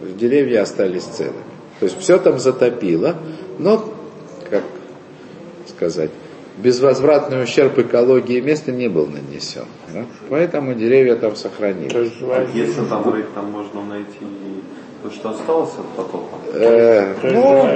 Деревья 0.01 0.63
остались 0.63 1.03
целыми. 1.03 1.43
То 1.81 1.87
есть 1.87 1.99
все 1.99 2.19
там 2.19 2.39
затопило, 2.39 3.17
но, 3.59 3.85
как 4.49 4.63
сказать, 5.67 6.11
безвозвратный 6.57 7.43
ущерб 7.43 7.77
экологии 7.77 8.39
места 8.39 8.71
не 8.71 8.89
был 8.89 9.07
нанесен. 9.07 9.65
Да? 9.93 10.05
Поэтому 10.31 10.75
деревья 10.75 11.17
там 11.17 11.35
сохранились. 11.35 11.93
А 12.23 12.47
если 12.55 12.85
там 12.85 13.13
рыть, 13.13 13.35
там 13.35 13.51
можно 13.51 13.83
найти 13.83 14.21
то, 15.03 15.11
что 15.11 15.31
осталось 15.31 15.71
от 15.71 15.87
потопа? 15.97 16.37
Э, 16.55 17.15
ну, 17.25 17.69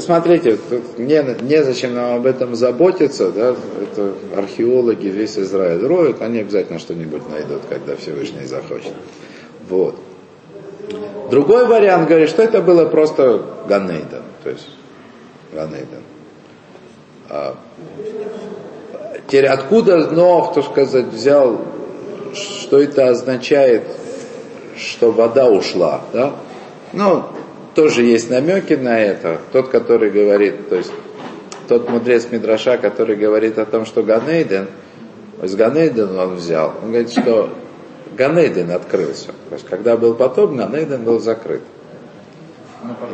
смотрите, 0.00 0.56
тут 0.56 0.98
не, 0.98 1.22
незачем 1.42 1.94
нам 1.94 2.16
об 2.16 2.26
этом 2.26 2.54
заботиться, 2.54 3.30
да, 3.30 3.54
это 3.82 4.12
археологи 4.36 5.06
весь 5.06 5.38
Израиль 5.38 5.86
роют, 5.86 6.22
они 6.22 6.40
обязательно 6.40 6.78
что-нибудь 6.78 7.28
найдут, 7.30 7.62
когда 7.68 7.96
Всевышний 7.96 8.44
захочет. 8.44 8.92
Вот. 9.68 9.96
Другой 11.30 11.66
вариант 11.66 12.08
говорит, 12.08 12.28
что 12.28 12.42
это 12.42 12.60
было 12.60 12.84
просто 12.86 13.42
Ганейден, 13.66 14.22
то 14.42 14.50
есть 14.50 14.68
Ганейден. 15.52 16.02
А, 17.30 17.56
откуда 19.48 20.10
Нох, 20.10 20.54
то 20.54 20.62
сказать, 20.62 21.06
взял, 21.06 21.60
что 22.34 22.80
это 22.80 23.08
означает, 23.08 23.84
что 24.76 25.10
вода 25.10 25.46
ушла, 25.46 26.02
да? 26.12 26.34
Ну, 26.92 27.24
тоже 27.74 28.02
есть 28.02 28.30
намеки 28.30 28.74
на 28.74 28.98
это. 28.98 29.40
Тот, 29.52 29.68
который 29.68 30.10
говорит, 30.10 30.68
то 30.68 30.76
есть 30.76 30.92
тот 31.68 31.88
мудрец 31.88 32.28
Мидраша, 32.30 32.78
который 32.78 33.16
говорит 33.16 33.58
о 33.58 33.66
том, 33.66 33.86
что 33.86 34.02
Ганейден, 34.02 34.68
из 35.42 35.54
Ганейден 35.54 36.18
он 36.18 36.36
взял, 36.36 36.74
он 36.82 36.90
говорит, 36.90 37.10
что 37.10 37.50
Ганейден 38.16 38.70
открылся. 38.70 39.28
То 39.48 39.54
есть, 39.54 39.66
когда 39.66 39.96
был 39.96 40.14
потоп, 40.14 40.52
Ганейден 40.52 41.04
был 41.04 41.20
закрыт. 41.20 41.62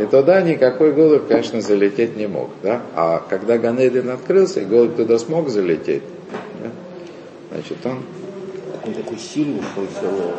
И 0.00 0.06
туда 0.06 0.42
никакой 0.42 0.92
голубь, 0.92 1.28
конечно, 1.28 1.60
залететь 1.60 2.16
не 2.16 2.26
мог. 2.26 2.50
Да? 2.62 2.82
А 2.94 3.22
когда 3.28 3.56
Ганейден 3.56 4.10
открылся, 4.10 4.60
и 4.60 4.64
голубь 4.64 4.96
туда 4.96 5.18
смог 5.18 5.48
залететь, 5.48 6.02
да? 6.62 6.70
значит, 7.52 7.78
он... 7.84 8.02
Он 8.84 8.94
такой 8.94 9.18
сильный, 9.18 9.60
что 9.60 9.82
взял 9.82 10.34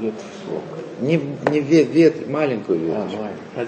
ветвь 0.00 0.16
смог. 0.44 0.62
Не, 1.00 1.20
не 1.50 1.60
вет, 1.60 1.88
вет, 1.90 2.28
маленькую 2.28 2.80
веточку. 2.80 3.18
А, 3.56 3.64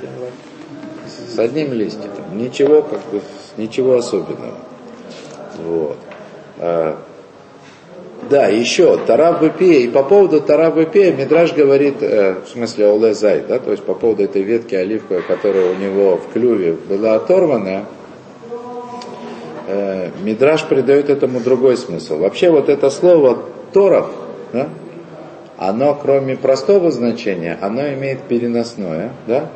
с 1.34 1.38
одним 1.38 1.72
листиком. 1.72 2.36
Ничего, 2.36 2.82
как 2.82 3.00
бы, 3.10 3.22
ничего 3.56 3.96
особенного. 3.96 4.58
Вот. 5.64 5.96
А, 6.58 6.98
да, 8.30 8.46
еще 8.46 8.98
Тарав 8.98 9.42
Бепия. 9.42 9.80
И 9.80 9.88
по 9.88 10.02
поводу 10.02 10.40
Тарав 10.40 10.76
Бепия 10.76 11.12
Мидраж 11.12 11.52
говорит, 11.52 11.96
э, 12.02 12.36
в 12.44 12.48
смысле 12.48 12.92
Олезай, 12.92 13.42
да, 13.46 13.58
то 13.58 13.72
есть 13.72 13.82
по 13.82 13.94
поводу 13.94 14.22
этой 14.24 14.42
ветки 14.42 14.74
оливковой, 14.74 15.22
которая 15.22 15.72
у 15.72 15.74
него 15.74 16.16
в 16.16 16.32
клюве 16.32 16.72
была 16.72 17.16
оторвана, 17.16 17.86
э, 19.66 20.10
Мидраж 20.22 20.64
придает 20.66 21.10
этому 21.10 21.40
другой 21.40 21.76
смысл. 21.76 22.18
Вообще 22.18 22.50
вот 22.50 22.68
это 22.68 22.90
слово 22.90 23.42
Торов, 23.72 24.12
да, 24.52 24.68
оно, 25.68 25.94
кроме 25.94 26.36
простого 26.36 26.90
значения, 26.90 27.56
оно 27.60 27.82
имеет 27.94 28.22
переносное, 28.22 29.12
да? 29.26 29.48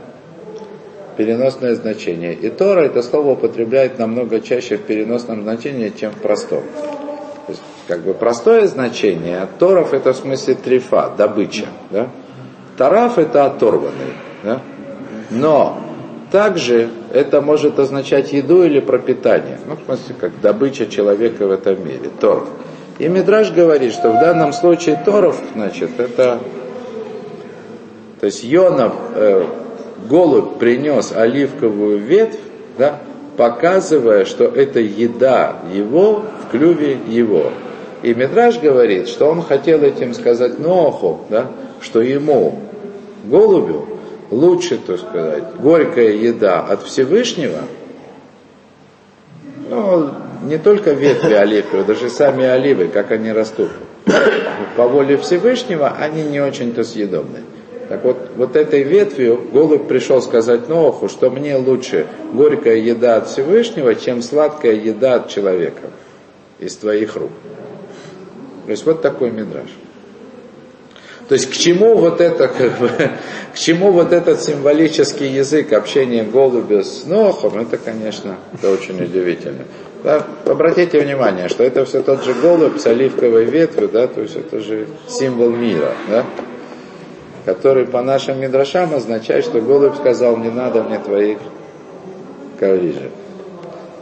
Переносное 1.17 1.75
значение. 1.75 2.35
И 2.35 2.51
Тора 2.51 2.83
это 2.83 3.03
слово 3.03 3.33
употребляет 3.33 3.99
намного 3.99 4.41
чаще 4.41 4.77
в 4.77 4.83
переносном 4.83 5.43
значении, 5.43 5.89
чем 5.89 6.13
в 6.13 6.17
простом. 6.17 6.63
То 7.47 7.53
есть, 7.53 7.63
как 7.89 8.03
бы 8.03 8.15
простое 8.15 8.67
значение, 8.67 9.49
Торов 9.59 9.95
это 9.95 10.13
в 10.13 10.17
смысле 10.17 10.55
трифа, 10.55 11.11
добыча, 11.17 11.67
да? 11.91 12.09
Тараф 12.77 13.19
это 13.19 13.47
оторванный, 13.47 14.13
да? 14.45 14.61
Но 15.31 15.79
также 16.31 16.91
это 17.13 17.41
может 17.41 17.79
означать 17.79 18.33
еду 18.33 18.63
или 18.63 18.81
пропитание. 18.81 19.59
Ну, 19.67 19.75
в 19.75 19.85
смысле, 19.85 20.15
как 20.21 20.41
добыча 20.41 20.87
человека 20.87 21.47
в 21.47 21.51
этом 21.51 21.85
мире. 21.85 22.11
Торов. 22.21 22.49
И 22.99 23.09
Мидраж 23.09 23.53
говорит, 23.53 23.93
что 23.93 24.11
в 24.11 24.21
данном 24.21 24.53
случае 24.53 25.01
Торов, 25.05 25.39
значит, 25.55 26.01
это, 26.01 26.41
то 28.21 28.27
есть 28.27 28.43
Йонов, 28.43 28.95
э, 29.15 29.45
голубь 30.09 30.59
принес 30.59 31.13
оливковую 31.13 31.99
ветвь, 31.99 32.39
да, 32.79 33.01
показывая, 33.37 34.25
что 34.25 34.45
это 34.45 34.81
еда 34.81 35.57
его 35.73 36.23
в 36.43 36.51
клюве 36.51 36.99
его. 37.07 37.51
И 38.03 38.15
Мидраж 38.15 38.59
говорит, 38.61 39.09
что 39.09 39.27
он 39.27 39.43
хотел 39.43 39.83
этим 39.83 40.15
сказать 40.15 40.59
Ноху, 40.59 41.21
да, 41.29 41.49
что 41.83 42.01
ему, 42.01 42.61
голубю, 43.25 43.87
лучше, 44.31 44.79
так 44.79 45.01
сказать, 45.01 45.45
горькая 45.59 46.13
еда 46.13 46.61
от 46.61 46.83
Всевышнего, 46.83 47.61
ну, 49.69 50.11
не 50.43 50.59
только 50.59 50.93
ветви 50.93 51.35
оливковые, 51.35 51.85
даже 51.85 52.11
сами 52.11 52.45
оливы, 52.45 52.89
как 52.89 53.11
они 53.11 53.33
растут. 53.33 53.71
По 54.77 54.87
воле 54.87 55.17
Всевышнего 55.17 55.89
они 55.89 56.23
не 56.23 56.41
очень-то 56.41 56.85
съедобны. 56.85 57.41
Так 57.89 58.03
вот, 58.05 58.31
вот 58.37 58.57
этой 58.57 58.83
ветвью 58.83 59.41
голубь 59.53 59.87
пришел 59.87 60.21
сказать 60.21 60.69
Ноху, 60.69 61.09
что 61.09 61.31
мне 61.31 61.57
лучше 61.57 62.07
горькая 62.33 62.77
еда 62.77 63.17
от 63.17 63.29
Всевышнего, 63.29 63.95
чем 63.95 64.23
сладкая 64.23 64.73
еда 64.73 65.15
от 65.15 65.29
человека 65.29 65.91
из 66.59 66.75
твоих 66.77 67.15
рук. 67.17 67.31
То 68.65 68.73
есть 68.73 68.85
вот 68.85 69.03
такой 69.03 69.31
мидраж. 69.31 69.69
То 71.29 71.35
есть 71.35 71.51
к 71.51 71.55
чему 71.55 71.97
вот 71.97 72.21
это, 72.21 72.47
как 72.47 72.79
бы, 72.79 72.89
к 73.55 73.59
чему 73.59 73.91
вот 73.91 74.13
этот 74.13 74.43
символический 74.43 75.29
язык 75.29 75.73
общения 75.73 76.23
голубя 76.23 76.85
с 76.85 77.05
Нохом, 77.05 77.59
это, 77.59 77.79
конечно, 77.79 78.37
это 78.55 78.71
очень 78.71 79.03
удивительно. 79.03 79.65
Да? 80.05 80.25
Обратите 80.45 81.01
внимание, 81.01 81.49
что 81.49 81.65
это 81.65 81.85
все 81.85 82.03
тот 82.03 82.25
же 82.25 82.33
голубь 82.35 82.79
с 82.79 82.87
оливковой 82.87 83.45
ветвью, 83.45 83.89
да, 83.89 84.07
то 84.07 84.21
есть 84.21 84.37
это 84.37 84.61
же 84.61 84.87
символ 85.09 85.51
мира, 85.51 85.93
да, 86.09 86.25
который 87.45 87.87
по 87.87 88.03
нашим 88.03 88.41
мидрашам 88.41 88.95
означает, 88.95 89.45
что 89.45 89.61
голубь 89.61 89.97
сказал, 89.97 90.37
не 90.37 90.51
надо 90.51 90.85
мне 90.85 91.01
твоих 91.01 91.39
коврижек. 92.61 93.11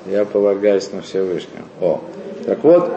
Я 0.06 0.26
полагаюсь 0.26 0.92
на 0.92 1.00
Всевышнего. 1.00 1.64
О, 1.80 2.02
так 2.44 2.62
вот, 2.62 2.90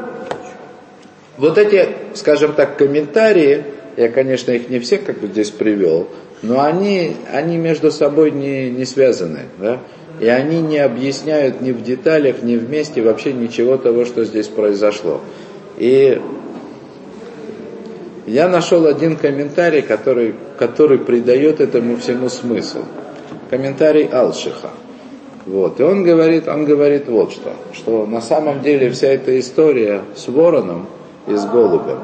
вот 1.38 1.57
эти, 1.57 1.96
скажем 2.13 2.51
так, 2.53 2.75
комментарии, 2.75 3.63
я, 3.98 4.10
конечно, 4.10 4.51
их 4.51 4.70
не 4.70 4.80
все 4.80 5.00
как 5.00 5.20
бы 5.20 5.27
здесь 5.27 5.50
привел, 5.50 6.08
но 6.44 6.62
они, 6.62 7.18
они 7.34 7.58
между 7.58 7.92
собой 7.92 8.32
не, 8.32 8.70
не 8.70 8.86
связаны, 8.86 9.42
да? 9.58 9.80
И 10.20 10.27
они 10.27 10.62
не 10.62 10.77
объясняют 10.77 11.62
ни 11.62 11.72
в 11.72 11.84
деталях, 11.84 12.42
ни 12.42 12.56
вместе 12.56 13.01
вообще 13.01 13.34
ничего 13.34 13.77
того, 13.77 14.06
что 14.06 14.24
здесь 14.24 14.48
произошло. 14.48 15.22
И 15.77 16.20
я 18.25 18.48
нашел 18.48 18.86
один 18.86 19.16
комментарий, 19.16 19.82
который, 19.82 20.36
который 20.58 21.00
придает 21.00 21.60
этому 21.60 21.98
всему 21.98 22.30
смысл. 22.30 22.80
Комментарий 23.50 24.06
Алшиха. 24.06 24.72
Вот. 25.46 25.80
И 25.80 25.84
он 25.84 26.04
говорит, 26.04 26.48
он 26.48 26.66
говорит 26.66 27.08
вот 27.08 27.32
что, 27.32 27.54
что 27.74 28.06
на 28.06 28.22
самом 28.22 28.62
деле 28.62 28.89
вся 28.89 29.08
эта 29.08 29.39
история 29.39 30.01
с 30.16 30.27
вороном 30.27 30.88
и 31.27 31.36
с 31.36 31.46
голубем, 31.46 32.00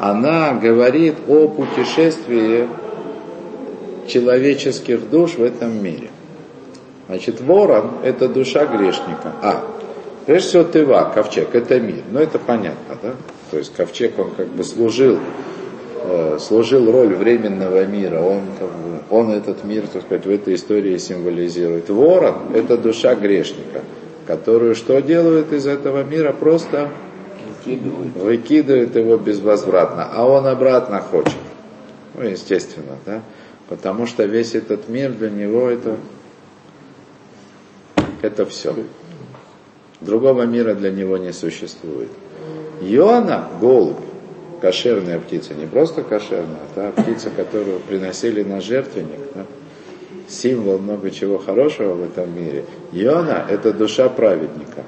она 0.00 0.54
говорит 0.54 1.16
о 1.28 1.46
путешествии 1.46 2.66
человеческих 4.06 5.10
душ 5.10 5.34
в 5.34 5.44
этом 5.44 5.82
мире. 5.84 6.08
Значит, 7.06 7.42
ворон– 7.42 7.90
это 8.02 8.26
душа 8.26 8.64
грешника. 8.64 9.34
А, 9.42 9.62
прежде 10.24 10.48
всего, 10.48 10.64
тыва, 10.64 11.12
ковчег– 11.14 11.48
это 11.54 11.78
мир. 11.78 12.02
Ну, 12.10 12.18
это 12.18 12.38
понятно, 12.38 12.96
да? 13.02 13.12
То 13.50 13.58
есть 13.58 13.74
ковчег, 13.74 14.18
он 14.18 14.30
как 14.30 14.48
бы 14.48 14.64
служил, 14.64 15.18
э, 16.04 16.38
служил 16.40 16.90
роль 16.90 17.14
временного 17.14 17.84
мира. 17.84 18.22
Он, 18.22 18.40
он 19.10 19.30
этот 19.30 19.64
мир, 19.64 19.86
так 19.86 20.00
сказать, 20.00 20.24
в 20.24 20.30
этой 20.30 20.54
истории 20.54 20.96
символизирует. 20.96 21.90
Ворон– 21.90 22.36
это 22.54 22.78
душа 22.78 23.14
грешника, 23.14 23.82
которую 24.26 24.74
что 24.76 25.02
делают 25.02 25.52
из 25.52 25.66
этого 25.66 26.04
мира? 26.04 26.32
Просто 26.32 26.88
выкидывает, 27.64 28.16
выкидывает 28.16 28.96
его 28.96 29.16
безвозвратно. 29.16 30.08
А 30.12 30.26
он 30.26 30.46
обратно 30.46 31.00
хочет. 31.00 31.36
Ну, 32.14 32.24
естественно, 32.24 32.96
да? 33.06 33.22
Потому 33.68 34.06
что 34.06 34.24
весь 34.24 34.54
этот 34.54 34.88
мир 34.88 35.12
для 35.12 35.30
него 35.30 35.68
это 35.68 35.96
это 38.22 38.44
все. 38.46 38.74
Другого 40.00 40.42
мира 40.42 40.74
для 40.74 40.90
него 40.90 41.16
не 41.16 41.32
существует. 41.32 42.10
Йона, 42.80 43.48
голубь, 43.60 43.96
кошерная 44.60 45.18
птица, 45.18 45.54
не 45.54 45.66
просто 45.66 46.02
кошерная, 46.02 46.58
а 46.74 46.92
та 46.92 47.02
птица, 47.02 47.30
которую 47.30 47.80
приносили 47.80 48.42
на 48.42 48.60
жертвенник, 48.60 49.20
да? 49.34 49.44
символ 50.28 50.78
много 50.78 51.10
чего 51.10 51.38
хорошего 51.38 51.94
в 51.94 52.04
этом 52.04 52.34
мире. 52.34 52.64
Йона– 52.92 53.44
это 53.48 53.72
душа 53.72 54.08
праведника, 54.08 54.84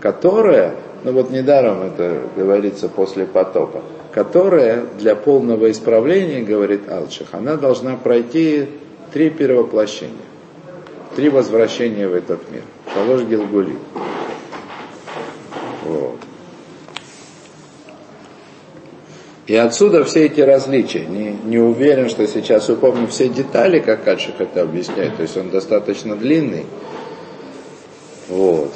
которая, 0.00 0.74
ну 1.04 1.12
вот 1.12 1.30
недаром 1.30 1.82
это 1.82 2.22
говорится 2.34 2.88
после 2.88 3.26
потопа, 3.26 3.82
которая 4.12 4.84
для 4.98 5.14
полного 5.14 5.70
исправления, 5.70 6.42
говорит 6.42 6.90
Алчах, 6.90 7.28
она 7.32 7.56
должна 7.56 7.96
пройти 7.96 8.68
три 9.12 9.28
перевоплощения, 9.28 10.16
три 11.14 11.28
возвращения 11.28 12.08
в 12.08 12.14
этот 12.14 12.50
мир. 12.50 12.62
Шалош 12.92 13.22
Гилгули. 13.22 13.76
Вот. 15.84 16.16
И 19.46 19.54
отсюда 19.54 20.04
все 20.04 20.24
эти 20.24 20.40
различия. 20.40 21.04
Не, 21.04 21.36
не 21.44 21.58
уверен, 21.58 22.08
что 22.08 22.26
сейчас 22.26 22.70
упомню 22.70 23.08
все 23.08 23.28
детали, 23.28 23.78
как 23.78 24.04
Кальших 24.04 24.40
это 24.40 24.62
объясняет. 24.62 25.16
То 25.16 25.22
есть 25.22 25.36
он 25.36 25.50
достаточно 25.50 26.16
длинный. 26.16 26.64
Вот. 28.30 28.72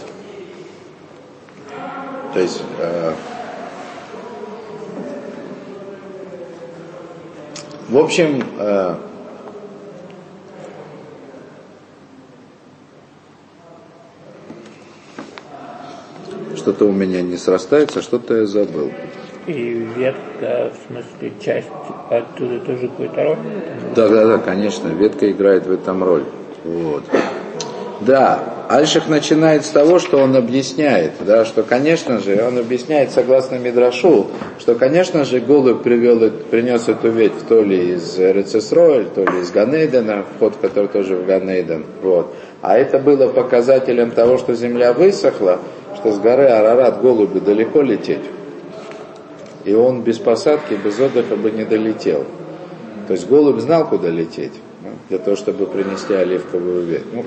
То 2.34 2.40
есть 2.40 2.62
э, 2.78 3.14
в 7.88 7.96
общем, 7.96 8.42
э, 8.58 8.94
что-то 16.54 16.84
у 16.84 16.92
меня 16.92 17.22
не 17.22 17.38
срастается, 17.38 18.02
что-то 18.02 18.36
я 18.36 18.46
забыл. 18.46 18.90
И 19.46 19.88
ветка, 19.96 20.70
в 20.70 20.92
смысле, 20.92 21.32
часть 21.42 21.68
оттуда 22.10 22.60
тоже 22.60 22.88
какую-то 22.88 23.24
роль? 23.24 23.38
Да, 23.96 24.08
да, 24.08 24.26
да, 24.26 24.38
конечно, 24.38 24.88
ветка 24.88 25.30
играет 25.30 25.66
в 25.66 25.72
этом 25.72 26.04
роль. 26.04 26.24
Вот. 26.64 27.04
Да, 28.02 28.57
Альших 28.68 29.08
начинает 29.08 29.64
с 29.64 29.70
того, 29.70 29.98
что 29.98 30.18
он 30.18 30.36
объясняет, 30.36 31.12
да, 31.20 31.46
что, 31.46 31.62
конечно 31.62 32.20
же, 32.20 32.44
он 32.46 32.58
объясняет, 32.58 33.10
согласно 33.10 33.54
Мидрашу, 33.54 34.26
что, 34.58 34.74
конечно 34.74 35.24
же, 35.24 35.40
голубь 35.40 35.82
привел, 35.82 36.30
принес 36.50 36.86
эту 36.86 37.08
ветвь 37.08 37.44
то 37.48 37.62
ли 37.62 37.94
из 37.94 38.18
Рецесроэль, 38.18 39.06
то 39.06 39.24
ли 39.24 39.40
из 39.40 39.50
Ганейдена, 39.52 40.26
вход 40.36 40.56
который 40.60 40.88
тоже 40.88 41.16
в 41.16 41.24
Ганейден, 41.24 41.86
вот. 42.02 42.34
А 42.60 42.76
это 42.76 42.98
было 42.98 43.28
показателем 43.28 44.10
того, 44.10 44.36
что 44.36 44.54
земля 44.54 44.92
высохла, 44.92 45.60
что 45.96 46.12
с 46.12 46.18
горы 46.18 46.44
Арарат 46.44 47.00
голубю 47.00 47.40
далеко 47.40 47.80
лететь. 47.80 48.24
И 49.64 49.72
он 49.72 50.02
без 50.02 50.18
посадки, 50.18 50.74
без 50.74 51.00
отдыха 51.00 51.36
бы 51.36 51.50
не 51.52 51.64
долетел. 51.64 52.26
То 53.06 53.14
есть 53.14 53.26
голубь 53.28 53.60
знал, 53.60 53.88
куда 53.88 54.10
лететь, 54.10 54.52
ну, 54.82 54.90
для 55.08 55.18
того, 55.18 55.36
чтобы 55.36 55.64
принести 55.64 56.12
оливковую 56.12 56.84
ветвь. 56.84 57.06
Ну, 57.14 57.24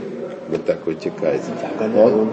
вот 0.51 0.65
так 0.65 0.85
утекает. 0.85 1.41
Он 1.79 2.29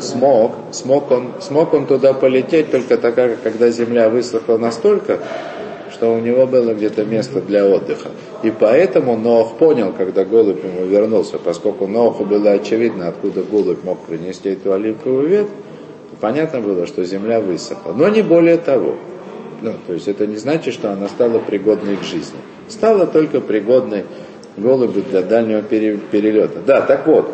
смог, 0.00 0.52
смог 0.72 1.10
он, 1.10 1.32
смог 1.40 1.72
он 1.72 1.86
туда 1.86 2.12
полететь 2.12 2.70
только 2.70 2.98
тогда, 2.98 3.30
когда 3.42 3.70
земля 3.70 4.10
высохла 4.10 4.58
настолько, 4.58 5.20
что 5.92 6.12
у 6.12 6.18
него 6.18 6.46
было 6.46 6.74
где-то 6.74 7.04
место 7.04 7.40
для 7.40 7.64
отдыха. 7.66 8.10
И 8.42 8.50
поэтому 8.50 9.16
Ноах 9.16 9.54
понял, 9.54 9.94
когда 9.96 10.24
голубь 10.24 10.62
ему 10.62 10.84
вернулся, 10.84 11.38
поскольку 11.38 11.86
Ноаху 11.86 12.24
было 12.24 12.50
очевидно, 12.50 13.08
откуда 13.08 13.42
голубь 13.42 13.82
мог 13.84 14.00
принести 14.00 14.50
эту 14.50 14.72
оливковую 14.72 15.28
ветвь, 15.28 15.50
понятно 16.20 16.60
было, 16.60 16.86
что 16.86 17.04
земля 17.04 17.40
высохла. 17.40 17.92
Но 17.92 18.08
не 18.08 18.22
более 18.22 18.58
того. 18.58 18.96
Ну, 19.62 19.72
то 19.86 19.94
есть 19.94 20.06
это 20.06 20.26
не 20.26 20.36
значит, 20.36 20.74
что 20.74 20.92
она 20.92 21.08
стала 21.08 21.38
пригодной 21.38 21.96
к 21.96 22.02
жизни. 22.02 22.38
Стала 22.68 23.06
только 23.06 23.40
пригодной 23.40 24.04
голубю 24.56 25.02
для 25.02 25.22
дальнего 25.22 25.62
перелета. 25.62 26.60
Да, 26.66 26.80
так 26.80 27.06
вот, 27.06 27.32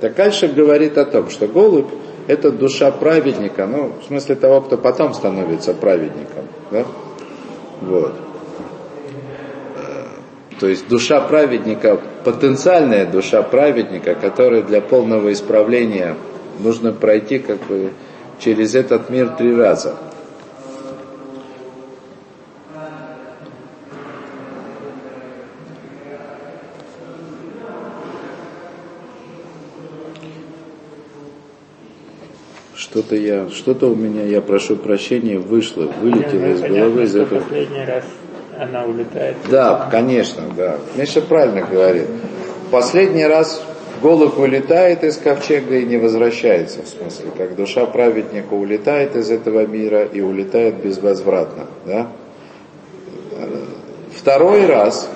так 0.00 0.14
дальше 0.14 0.48
говорит 0.48 0.98
о 0.98 1.04
том, 1.04 1.30
что 1.30 1.46
голубь 1.46 1.88
это 2.26 2.52
душа 2.52 2.90
праведника, 2.90 3.66
ну, 3.66 3.92
в 4.00 4.06
смысле 4.06 4.36
того, 4.36 4.60
кто 4.60 4.78
потом 4.78 5.12
становится 5.14 5.74
праведником. 5.74 6.44
Да? 6.70 6.84
Вот. 7.80 8.14
Э, 9.76 10.04
то 10.60 10.68
есть 10.68 10.88
душа 10.88 11.20
праведника, 11.20 12.00
потенциальная 12.24 13.06
душа 13.06 13.42
праведника, 13.42 14.14
которая 14.14 14.62
для 14.62 14.80
полного 14.80 15.32
исправления 15.32 16.16
нужно 16.60 16.92
пройти 16.92 17.38
как 17.40 17.58
бы 17.66 17.90
через 18.38 18.74
этот 18.74 19.10
мир 19.10 19.30
три 19.30 19.54
раза. 19.54 19.96
Что-то 32.92 33.16
я, 33.16 33.48
что-то 33.48 33.86
у 33.86 33.94
меня, 33.94 34.22
я 34.22 34.42
прошу 34.42 34.76
прощения, 34.76 35.38
вышло, 35.38 35.84
вылетело 36.02 36.44
из 36.52 36.60
головы 36.60 37.04
из 37.04 37.16
этого. 37.16 37.40
Последний 37.40 37.84
раз 37.86 38.04
она 38.58 38.84
улетает. 38.84 39.36
Да, 39.50 39.88
конечно, 39.90 40.42
да. 40.54 40.76
Миша 40.94 41.22
правильно 41.22 41.62
говорит. 41.62 42.06
Последний 42.70 43.24
раз 43.24 43.64
голубь 44.02 44.36
улетает 44.36 45.04
из 45.04 45.16
ковчега 45.16 45.78
и 45.78 45.86
не 45.86 45.96
возвращается, 45.96 46.82
в 46.82 46.88
смысле, 46.88 47.30
как 47.34 47.56
душа 47.56 47.86
праведника 47.86 48.52
улетает 48.52 49.16
из 49.16 49.30
этого 49.30 49.66
мира 49.66 50.04
и 50.04 50.20
улетает 50.20 50.82
безвозвратно. 50.82 51.68
Да? 51.86 52.08
Второй 54.14 54.66
раз 54.66 55.08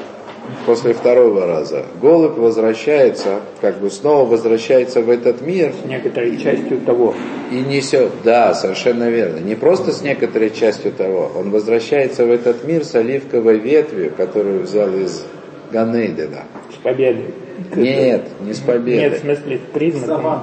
после 0.64 0.94
второго 0.94 1.46
раза, 1.46 1.84
голубь 2.00 2.36
возвращается, 2.36 3.40
как 3.60 3.78
бы 3.78 3.90
снова 3.90 4.28
возвращается 4.28 5.00
в 5.00 5.10
этот 5.10 5.40
мир 5.40 5.72
С 5.82 5.86
некоторой 5.86 6.38
частью 6.38 6.80
того. 6.80 7.14
и 7.50 7.56
несет, 7.56 8.10
да, 8.24 8.54
совершенно 8.54 9.08
верно, 9.08 9.38
не 9.38 9.54
просто 9.54 9.92
с 9.92 10.02
некоторой 10.02 10.50
частью 10.50 10.92
того, 10.92 11.30
он 11.36 11.50
возвращается 11.50 12.24
в 12.24 12.30
этот 12.30 12.64
мир 12.64 12.84
с 12.84 12.94
оливковой 12.94 13.58
ветвью, 13.58 14.12
которую 14.16 14.62
взял 14.62 14.92
из 14.94 15.24
Ганейдена. 15.70 16.44
С 16.72 16.82
победой. 16.82 17.34
Нет, 17.74 18.28
не 18.40 18.52
с 18.52 18.62
Нет, 18.66 19.18
в 19.18 19.20
смысле, 19.20 19.58
с 19.58 19.72
признаком. 19.72 20.42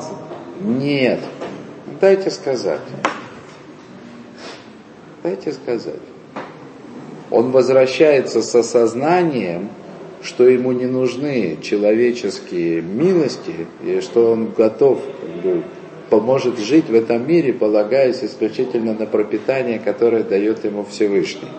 Нет. 0.61 1.19
Дайте 2.01 2.29
сказать. 2.31 2.79
Дайте 5.23 5.51
сказать. 5.51 5.95
Он 7.31 7.51
возвращается 7.51 8.41
с 8.41 8.53
осознанием, 8.53 9.69
что 10.23 10.47
ему 10.47 10.71
не 10.71 10.85
нужны 10.85 11.57
человеческие 11.61 12.81
милости, 12.81 13.67
и 13.83 13.99
что 13.99 14.31
он 14.31 14.51
готов, 14.51 14.99
как 15.21 15.41
бы, 15.41 15.63
поможет 16.09 16.59
жить 16.59 16.89
в 16.89 16.95
этом 16.95 17.27
мире, 17.27 17.53
полагаясь 17.53 18.23
исключительно 18.23 18.93
на 18.93 19.05
пропитание, 19.05 19.79
которое 19.79 20.23
дает 20.23 20.63
ему 20.63 20.85
Всевышний. 20.85 21.49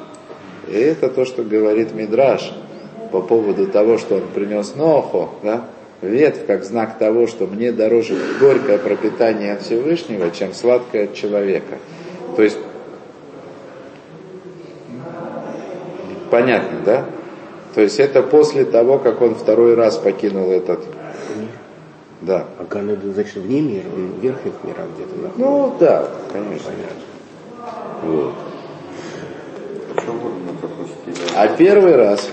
И 0.68 0.76
это 0.76 1.08
то, 1.08 1.24
что 1.24 1.42
говорит 1.42 1.92
Мидраш 1.92 2.52
по 3.12 3.20
поводу 3.20 3.66
того, 3.66 3.98
что 3.98 4.16
он 4.16 4.22
принес 4.34 4.74
Ноху, 4.76 5.28
да, 5.42 5.66
ветвь 6.00 6.46
как 6.46 6.64
знак 6.64 6.98
того, 6.98 7.26
что 7.26 7.46
мне 7.46 7.70
дороже 7.70 8.16
горькое 8.40 8.78
пропитание 8.78 9.52
от 9.52 9.62
Всевышнего, 9.62 10.30
чем 10.30 10.54
сладкое 10.54 11.04
от 11.04 11.14
человека. 11.14 11.78
То 12.36 12.42
есть, 12.42 12.58
понятно, 16.30 16.80
да? 16.84 17.04
То 17.74 17.80
есть 17.80 17.98
это 17.98 18.22
после 18.22 18.64
того, 18.64 18.98
как 18.98 19.20
он 19.20 19.34
второй 19.34 19.74
раз 19.74 19.96
покинул 19.96 20.50
этот... 20.50 20.80
Да. 22.22 22.46
А 22.58 22.64
Ганеда, 22.64 23.12
значит, 23.12 23.34
вне 23.36 23.60
мира, 23.60 23.84
он 23.94 24.12
в 24.12 24.20
верхних 24.20 24.52
мирах 24.62 24.86
где-то 24.94 25.16
находится. 25.16 25.38
Ну 25.38 25.76
да, 25.78 26.08
конечно. 26.32 26.70
Вот. 28.02 28.32
Мы 29.96 30.54
пропустили? 30.54 31.16
А 31.36 31.48
первый 31.48 31.96
раз, 31.96 32.30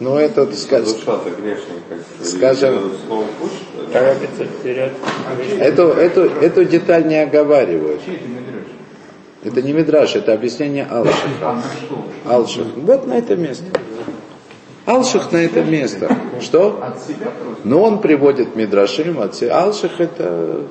ну 0.00 0.18
этот, 0.18 0.58
скажем. 0.58 0.94
Скажем- 2.22 2.92
вперед. 4.60 4.92
эту, 5.58 5.82
эту, 5.88 6.22
эту 6.22 6.64
деталь 6.64 7.06
не 7.06 7.22
оговаривают. 7.22 8.00
Это 9.44 9.60
не 9.60 9.72
Мидраш, 9.72 10.16
это 10.16 10.32
объяснение 10.32 10.86
Алшиха. 10.86 11.62
Алших. 12.26 12.66
Вот 12.76 13.06
на 13.06 13.18
это 13.18 13.36
место. 13.36 13.66
Алших 14.86 15.32
на 15.32 15.38
это 15.38 15.62
место. 15.62 16.16
Что? 16.40 16.82
Но 17.62 17.82
он 17.82 18.00
приводит 18.00 18.56
Мидрашим 18.56 19.20
от 19.20 19.34
себя. 19.34 19.62
Алших 19.62 20.00
это... 20.00 20.62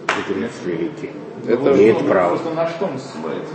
Это 1.47 1.73
Имеет 1.73 1.99
право. 2.07 2.37
Просто 2.37 2.53
на 2.53 2.69
что 2.69 2.85
он 2.85 2.97
ссылается? 2.97 3.53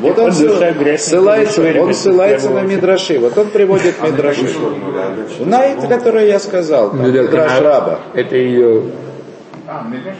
вот 0.00 0.18
он 0.18 0.32
ссылается, 0.32 1.80
он 1.80 1.94
ссылается 1.94 2.50
на. 2.50 2.60
Мидраши. 2.60 3.18
Вот 3.18 3.38
он 3.38 3.48
приводит 3.48 4.02
Мидраши. 4.02 4.46
На 5.40 5.64
это, 5.64 5.86
которое 5.86 6.26
я 6.26 6.38
сказал. 6.38 6.92
Мидраш 6.92 7.60
Раба. 7.60 8.00
Это 8.12 8.36
ее 8.36 8.90
А, 9.66 9.88
Мидраш? 9.88 10.16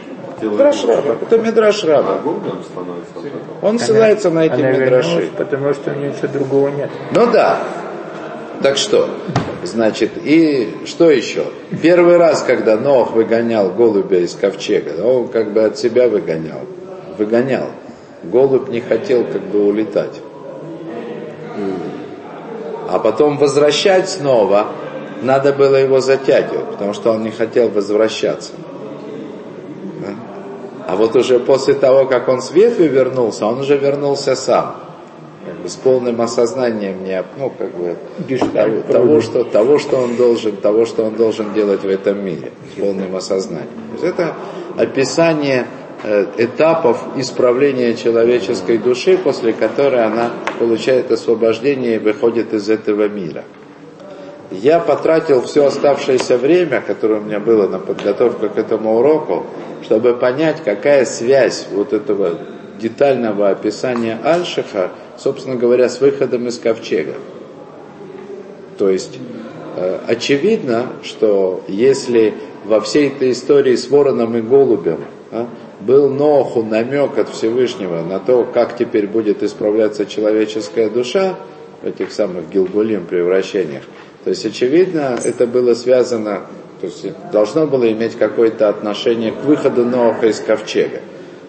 Мидраш 0.51 0.83
Раба. 0.85 1.15
Это 1.21 1.37
Мидраш 1.37 1.83
Раба. 1.83 2.19
Голубем 2.23 2.63
становится 2.63 3.19
от 3.19 3.25
этого. 3.25 3.41
Он 3.61 3.79
ссылается 3.79 4.29
на 4.29 4.45
эти 4.45 4.61
Мидраши. 4.61 5.29
потому 5.37 5.73
что 5.73 5.91
у 5.91 5.95
нее 5.95 6.11
ничего 6.11 6.27
другого 6.27 6.69
нет. 6.69 6.89
Ну 7.11 7.31
да. 7.31 7.59
Так 8.61 8.77
что? 8.77 9.09
Значит, 9.63 10.11
и 10.23 10.75
что 10.85 11.09
еще? 11.09 11.45
Первый 11.81 12.17
раз, 12.17 12.41
когда 12.43 12.77
Нох 12.77 13.13
выгонял 13.13 13.69
голубя 13.69 14.19
из 14.19 14.33
ковчега, 14.35 15.03
он 15.03 15.27
как 15.27 15.51
бы 15.51 15.63
от 15.63 15.77
себя 15.77 16.07
выгонял. 16.07 16.61
Выгонял. 17.17 17.67
Голубь 18.23 18.69
не 18.69 18.81
хотел 18.81 19.23
как 19.25 19.41
бы 19.41 19.65
улетать. 19.65 20.21
А 22.89 22.99
потом 22.99 23.37
возвращать 23.37 24.09
снова, 24.09 24.67
надо 25.21 25.53
было 25.53 25.75
его 25.75 25.99
затягивать, 25.99 26.67
потому 26.71 26.93
что 26.93 27.11
он 27.11 27.23
не 27.23 27.31
хотел 27.31 27.69
возвращаться. 27.69 28.53
А 30.87 30.95
вот 30.95 31.15
уже 31.15 31.39
после 31.39 31.73
того, 31.73 32.05
как 32.05 32.27
он 32.27 32.41
с 32.41 32.51
ветви 32.51 32.87
вернулся, 32.87 33.45
он 33.45 33.59
уже 33.59 33.77
вернулся 33.77 34.35
сам. 34.35 34.75
Как 35.45 35.55
бы 35.57 35.69
с 35.69 35.75
полным 35.75 36.21
осознанием 36.21 37.03
не, 37.03 37.23
ну, 37.37 37.51
как 37.55 37.71
бы, 37.75 37.97
того, 38.53 38.81
того, 38.81 39.21
что, 39.21 39.43
того, 39.43 39.79
что 39.79 39.97
он 39.97 40.15
должен, 40.15 40.57
того, 40.57 40.85
что 40.85 41.03
он 41.03 41.15
должен 41.15 41.53
делать 41.53 41.81
в 41.81 41.89
этом 41.89 42.23
мире, 42.23 42.51
с 42.73 42.79
полным 42.79 43.15
осознанием. 43.15 43.69
То 43.89 43.93
есть 43.93 44.03
это 44.03 44.33
описание 44.77 45.67
э, 46.03 46.25
этапов 46.37 46.99
исправления 47.15 47.93
человеческой 47.93 48.79
души, 48.79 49.17
после 49.17 49.53
которой 49.53 50.03
она 50.03 50.31
получает 50.57 51.11
освобождение 51.11 51.95
и 51.95 51.99
выходит 51.99 52.53
из 52.53 52.69
этого 52.69 53.07
мира. 53.07 53.43
Я 54.51 54.79
потратил 54.79 55.41
все 55.41 55.65
оставшееся 55.65 56.37
время, 56.37 56.81
которое 56.81 57.19
у 57.19 57.23
меня 57.23 57.39
было 57.39 57.67
на 57.67 57.79
подготовку 57.79 58.49
к 58.49 58.57
этому 58.57 58.97
уроку, 58.97 59.45
чтобы 59.83 60.13
понять, 60.15 60.63
какая 60.63 61.05
связь 61.05 61.67
вот 61.71 61.93
этого 61.93 62.37
детального 62.79 63.49
описания 63.49 64.19
Альшиха, 64.23 64.91
собственно 65.17 65.55
говоря, 65.55 65.89
с 65.89 65.99
выходом 66.01 66.47
из 66.47 66.59
ковчега. 66.59 67.15
То 68.77 68.89
есть 68.89 69.17
э, 69.77 69.99
очевидно, 70.07 70.87
что 71.03 71.63
если 71.67 72.33
во 72.65 72.81
всей 72.81 73.09
этой 73.09 73.31
истории 73.31 73.75
с 73.75 73.89
вороном 73.89 74.35
и 74.37 74.41
голубем 74.41 74.99
а, 75.31 75.47
был 75.79 76.09
Ноху 76.09 76.63
намек 76.63 77.17
от 77.17 77.29
Всевышнего 77.29 78.01
на 78.01 78.19
то, 78.19 78.43
как 78.43 78.75
теперь 78.77 79.07
будет 79.07 79.43
исправляться 79.43 80.05
человеческая 80.05 80.89
душа 80.89 81.35
в 81.81 81.87
этих 81.87 82.11
самых 82.11 82.49
гилгулим 82.49 83.05
превращениях, 83.05 83.83
то 84.25 84.31
есть 84.31 84.43
очевидно 84.43 85.19
это 85.23 85.45
было 85.45 85.75
связано, 85.75 86.47
то 86.81 86.87
есть 86.87 87.05
должно 87.31 87.67
было 87.67 87.91
иметь 87.91 88.15
какое-то 88.15 88.69
отношение 88.69 89.31
к 89.31 89.43
выходу 89.45 89.85
Ноха 89.85 90.25
из 90.25 90.39
ковчега. 90.39 91.01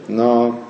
Но 0.09 0.61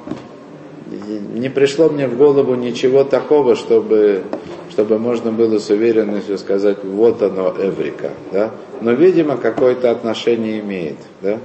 не 1.35 1.49
пришло 1.49 1.89
мне 1.89 2.07
в 2.07 2.17
голову 2.17 2.55
ничего 2.55 3.03
такого, 3.03 3.57
чтобы, 3.57 4.23
чтобы 4.71 5.01
можно 5.01 5.33
было 5.33 5.59
с 5.59 5.69
уверенностью 5.69 6.39
сказать, 6.39 6.85
вот 6.85 7.23
оно, 7.23 7.53
Эврика. 7.59 8.11
Да? 8.31 8.53
Но, 8.81 8.93
видимо, 8.93 9.37
какое-то 9.37 9.91
отношение 9.91 10.61
имеет. 10.61 10.99
Да? 11.23 11.41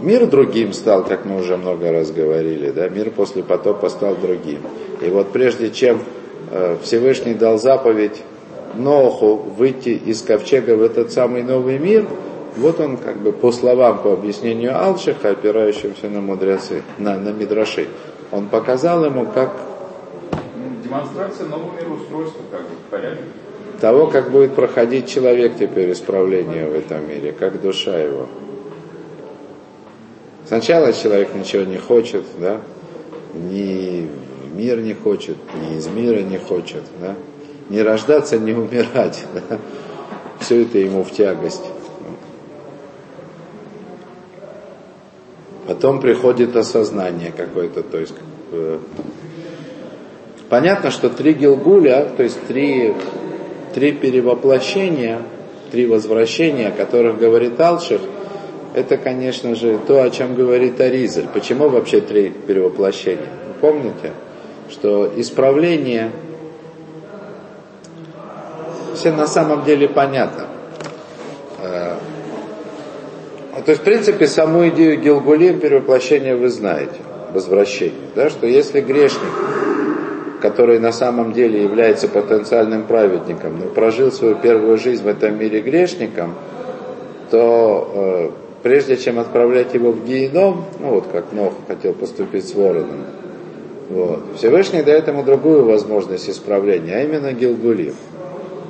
Мир 0.00 0.26
другим 0.26 0.72
стал, 0.72 1.02
как 1.04 1.24
мы 1.24 1.36
уже 1.36 1.56
много 1.56 1.90
раз 1.90 2.12
говорили. 2.12 2.70
Да? 2.70 2.88
Мир 2.88 3.10
после 3.10 3.42
потопа 3.42 3.88
стал 3.88 4.14
другим. 4.14 4.60
И 5.02 5.08
вот 5.10 5.32
прежде 5.32 5.70
чем 5.70 6.00
э, 6.52 6.76
Всевышний 6.84 7.34
дал 7.34 7.58
заповедь 7.58 8.22
Ноху 8.74 9.36
выйти 9.36 9.90
из 9.90 10.22
ковчега 10.22 10.76
в 10.76 10.82
этот 10.82 11.12
самый 11.12 11.42
новый 11.42 11.78
мир, 11.78 12.06
вот 12.56 12.80
он 12.80 12.96
как 12.96 13.18
бы 13.18 13.32
по 13.32 13.52
словам, 13.52 14.02
по 14.02 14.12
объяснению 14.12 14.76
Алшиха, 14.80 15.30
опирающимся 15.30 16.08
на 16.08 16.20
мудрецы, 16.20 16.82
на, 16.98 17.16
на 17.16 17.30
Мидраши, 17.30 17.88
он 18.30 18.48
показал 18.48 19.04
ему, 19.04 19.26
как 19.26 19.52
демонстрация 20.84 21.46
нового 21.46 21.72
мироустройства, 21.80 22.42
как 22.50 22.62
бы, 22.62 22.66
порядок. 22.90 23.24
того, 23.80 24.06
как 24.08 24.30
будет 24.30 24.54
проходить 24.54 25.08
человек 25.08 25.52
теперь 25.58 25.92
исправление 25.92 26.66
в 26.66 26.74
этом 26.74 27.08
мире, 27.08 27.32
как 27.32 27.60
душа 27.60 27.98
его. 27.98 28.26
Сначала 30.46 30.92
человек 30.92 31.34
ничего 31.34 31.64
не 31.64 31.78
хочет, 31.78 32.24
да, 32.38 32.60
ни 33.34 34.08
мир 34.54 34.80
не 34.80 34.94
хочет, 34.94 35.36
ни 35.54 35.76
из 35.76 35.86
мира 35.86 36.20
не 36.22 36.38
хочет, 36.38 36.82
да, 37.00 37.14
не 37.68 37.82
рождаться, 37.82 38.38
не 38.38 38.52
умирать, 38.52 39.24
да, 39.34 39.58
все 40.40 40.62
это 40.62 40.78
ему 40.78 41.04
в 41.04 41.10
тягость. 41.10 41.64
Потом 45.66 46.00
приходит 46.00 46.56
осознание 46.56 47.30
какое-то, 47.36 47.82
то 47.82 47.98
есть 47.98 48.14
э, 48.52 48.78
понятно, 50.48 50.90
что 50.90 51.10
три 51.10 51.34
Гилгуля, 51.34 52.08
то 52.16 52.22
есть 52.22 52.46
три, 52.46 52.94
три 53.74 53.92
перевоплощения, 53.92 55.20
три 55.70 55.86
возвращения, 55.86 56.68
о 56.68 56.70
которых 56.72 57.18
говорит 57.18 57.60
Алших, 57.60 58.00
это, 58.74 58.96
конечно 58.96 59.54
же, 59.54 59.78
то, 59.86 60.02
о 60.02 60.10
чем 60.10 60.34
говорит 60.34 60.80
Аризель. 60.80 61.26
Почему 61.32 61.68
вообще 61.68 62.00
три 62.00 62.30
перевоплощения? 62.30 63.28
Вы 63.48 63.54
помните, 63.60 64.12
что 64.70 65.12
исправление 65.16 66.12
все 68.98 69.12
на 69.12 69.26
самом 69.26 69.64
деле 69.64 69.88
понятно. 69.88 70.44
Э, 71.62 71.94
То 73.64 73.70
есть, 73.70 73.80
в 73.80 73.84
принципе, 73.84 74.26
саму 74.26 74.68
идею 74.68 75.00
Гилгулим 75.00 75.60
перевоплощения 75.60 76.36
вы 76.36 76.48
знаете, 76.48 76.98
возвращение. 77.32 78.08
Да, 78.14 78.30
что 78.30 78.46
если 78.46 78.80
грешник 78.80 79.32
который 80.40 80.78
на 80.78 80.92
самом 80.92 81.32
деле 81.32 81.62
является 81.62 82.08
потенциальным 82.08 82.84
праведником, 82.84 83.58
но 83.58 83.66
прожил 83.66 84.12
свою 84.12 84.36
первую 84.36 84.78
жизнь 84.78 85.02
в 85.02 85.08
этом 85.08 85.38
мире 85.38 85.60
грешником, 85.60 86.34
то 87.30 87.90
э, 87.92 88.30
прежде 88.62 88.96
чем 88.96 89.18
отправлять 89.18 89.74
его 89.74 89.92
в 89.92 90.04
геном, 90.06 90.64
ну 90.80 90.90
вот 90.90 91.06
как 91.12 91.32
Нох 91.32 91.54
хотел 91.66 91.92
поступить 91.92 92.48
с 92.48 92.54
вороном, 92.54 93.04
вот, 93.90 94.20
Всевышний 94.36 94.82
дает 94.82 95.08
ему 95.08 95.22
другую 95.22 95.64
возможность 95.64 96.28
исправления, 96.28 96.96
а 96.96 97.04
именно 97.04 97.32
Гилгулим. 97.32 97.94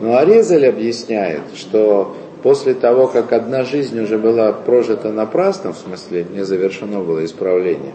Но 0.00 0.16
Аризаль 0.16 0.66
объясняет, 0.66 1.42
что 1.56 2.16
после 2.42 2.74
того, 2.74 3.08
как 3.08 3.32
одна 3.32 3.64
жизнь 3.64 4.00
уже 4.00 4.18
была 4.18 4.52
прожита 4.52 5.11
напрасно, 5.11 5.72
в 5.72 5.78
смысле 5.78 6.26
не 6.32 6.44
завершено 6.44 7.00
было 7.00 7.24
исправление, 7.24 7.92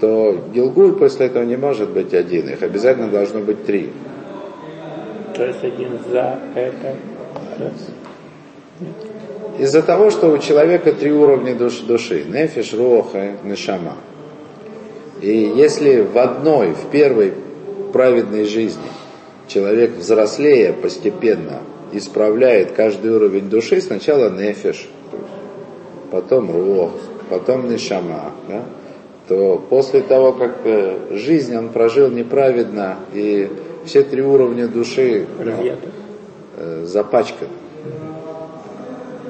то 0.00 0.36
Гилгуль 0.54 0.94
после 0.94 1.26
этого 1.26 1.44
не 1.44 1.56
может 1.56 1.90
быть 1.90 2.14
один, 2.14 2.48
их 2.48 2.62
обязательно 2.62 3.08
должно 3.08 3.40
быть 3.40 3.64
три. 3.64 3.90
То 5.34 5.46
есть 5.46 5.62
один 5.62 5.98
за 6.10 6.38
это. 6.54 6.96
Из-за 9.58 9.82
того, 9.82 10.10
что 10.10 10.32
у 10.32 10.38
человека 10.38 10.92
три 10.92 11.12
уровня 11.12 11.54
душ, 11.54 11.80
души, 11.80 12.24
нефиш, 12.24 12.72
роха, 12.72 13.32
нешама. 13.44 13.96
И 15.20 15.52
если 15.54 16.00
в 16.00 16.16
одной, 16.18 16.72
в 16.72 16.90
первой 16.90 17.34
праведной 17.92 18.44
жизни 18.44 18.82
человек 19.52 19.96
взрослея 19.96 20.72
постепенно 20.72 21.60
исправляет 21.92 22.72
каждый 22.72 23.12
уровень 23.12 23.50
души, 23.50 23.80
сначала 23.80 24.30
нефиш, 24.30 24.88
потом 26.10 26.50
рох, 26.50 26.92
потом 27.28 27.70
нешама, 27.70 28.32
да, 28.48 28.62
то 29.28 29.62
после 29.68 30.00
того, 30.00 30.32
как 30.32 30.56
э, 30.64 31.16
жизнь 31.16 31.56
он 31.56 31.68
прожил 31.68 32.08
неправедно 32.08 32.96
и 33.12 33.50
все 33.84 34.02
три 34.02 34.22
уровня 34.22 34.68
души 34.68 35.26
ну, 35.38 35.52
э, 36.56 36.84
запачканы, 36.84 37.50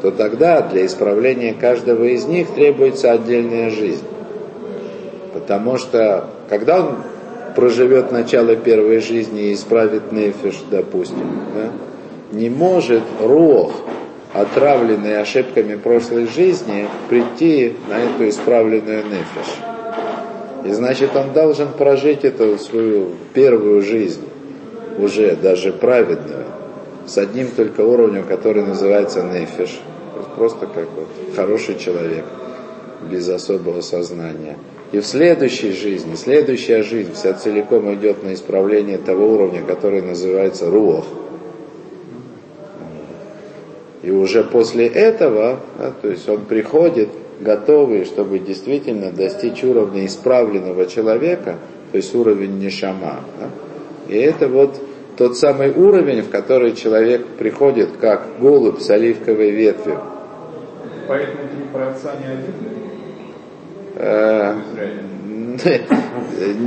то 0.03 0.11
тогда 0.11 0.61
для 0.63 0.87
исправления 0.87 1.55
каждого 1.55 2.05
из 2.05 2.25
них 2.27 2.51
требуется 2.51 3.13
отдельная 3.13 3.71
жизнь. 3.71 4.05
Потому 5.33 5.79
что 5.79 6.29
когда 6.49 6.81
он 6.81 6.97
проживет 7.55 8.13
начало 8.13 8.57
первой 8.57 9.01
жизни 9.01 9.51
и 9.51 9.55
исправит 9.55 10.13
нефиш, 10.13 10.63
допустим, 10.71 11.27
да, 11.55 11.71
не 12.37 12.49
может 12.49 13.03
рох, 13.21 13.73
отравленный 14.33 15.21
ошибками 15.21 15.77
прошлой 15.77 16.27
жизни, 16.27 16.89
прийти 17.09 17.75
на 17.89 17.99
эту 17.99 18.29
исправленную 18.29 19.05
нефиш. 19.05 19.53
И 20.65 20.73
значит, 20.73 21.15
он 21.17 21.33
должен 21.33 21.69
прожить 21.73 22.25
эту 22.25 22.59
свою 22.59 23.09
первую 23.35 23.83
жизнь, 23.83 24.23
уже 24.99 25.37
даже 25.37 25.73
праведную, 25.73 26.45
с 27.07 27.19
одним 27.19 27.49
только 27.49 27.83
уровнем, 27.83 28.25
который 28.25 28.63
называется 28.63 29.23
нефиш. 29.23 29.81
Просто 30.37 30.67
как 30.67 30.89
вот 30.97 31.09
хороший 31.37 31.79
человек, 31.79 32.25
без 33.11 33.29
особого 33.29 33.81
сознания. 33.81 34.57
И 34.93 35.01
в 35.01 35.07
следующей 35.07 35.73
жизни, 35.73 36.15
следующая 36.15 36.83
жизнь 36.83 37.15
вся 37.15 37.33
целиком 37.33 37.93
идет 37.95 38.23
на 38.23 38.35
исправление 38.35 38.99
того 38.99 39.33
уровня, 39.33 39.63
который 39.63 40.03
называется 40.03 40.71
рух. 40.71 41.07
И 44.03 44.11
уже 44.11 44.45
после 44.45 44.87
этого, 44.87 45.61
да, 45.79 45.93
то 46.03 46.09
есть 46.09 46.29
он 46.29 46.45
приходит 46.45 47.09
готовый, 47.41 48.05
чтобы 48.05 48.39
действительно 48.39 49.11
достичь 49.11 49.65
уровня 49.65 50.05
исправленного 50.05 50.85
человека, 50.87 51.57
то 51.91 51.97
есть 51.97 52.15
уровень 52.15 52.59
нишама. 52.59 53.21
Да? 53.41 53.49
И 54.15 54.19
это 54.19 54.49
вот 54.49 54.79
тот 55.17 55.39
самый 55.39 55.71
уровень, 55.71 56.21
в 56.21 56.29
который 56.29 56.75
человек 56.75 57.27
приходит 57.39 57.97
как 57.99 58.27
голубь 58.41 58.81
с 58.81 58.91
оливковой 58.91 59.53
ветвью. 59.53 60.01
Поэтому 61.09 61.49
три 61.49 61.65
праотца 61.73 62.13
не 62.21 62.31
один 62.31 62.82
Э, 63.95 64.57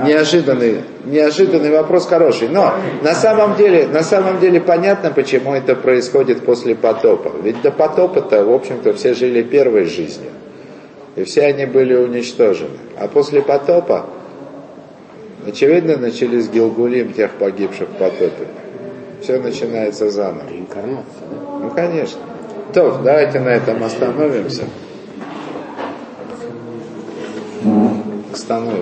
неожиданный, 0.06 0.82
неожиданный 1.06 1.72
вопрос 1.72 2.08
хороший. 2.08 2.50
Но 2.50 2.74
на 3.02 3.14
самом 3.14 3.56
деле, 3.56 3.88
на 3.88 4.04
самом 4.04 4.40
деле 4.40 4.62
понятно, 4.62 5.12
почему 5.12 5.54
это 5.54 5.76
происходит 5.76 6.42
после 6.42 6.76
потопа. 6.76 7.32
Ведь 7.44 7.62
до 7.62 7.72
потопа-то, 7.72 8.44
в 8.44 8.54
общем-то, 8.54 8.94
все 8.94 9.14
жили 9.14 9.42
первой 9.42 9.86
жизнью. 9.86 10.32
И 11.16 11.24
все 11.24 11.46
они 11.46 11.66
были 11.66 11.96
уничтожены. 11.96 12.78
А 12.98 13.08
после 13.08 13.42
потопа, 13.42 14.08
очевидно, 15.48 15.98
начались 15.98 16.50
гилгулим 16.50 17.14
тех 17.14 17.32
погибших 17.32 17.90
в 17.90 17.94
потопе. 17.94 18.48
Все 19.22 19.40
начинается 19.40 20.10
заново. 20.10 20.50
Реинкарнация, 20.50 21.28
да? 21.32 21.38
Ну, 21.62 21.70
конечно. 21.72 22.20
То, 22.74 23.00
давайте 23.04 23.40
на 23.40 23.50
этом 23.50 23.82
остановимся. 23.84 24.64
Остановимся. 28.36 28.76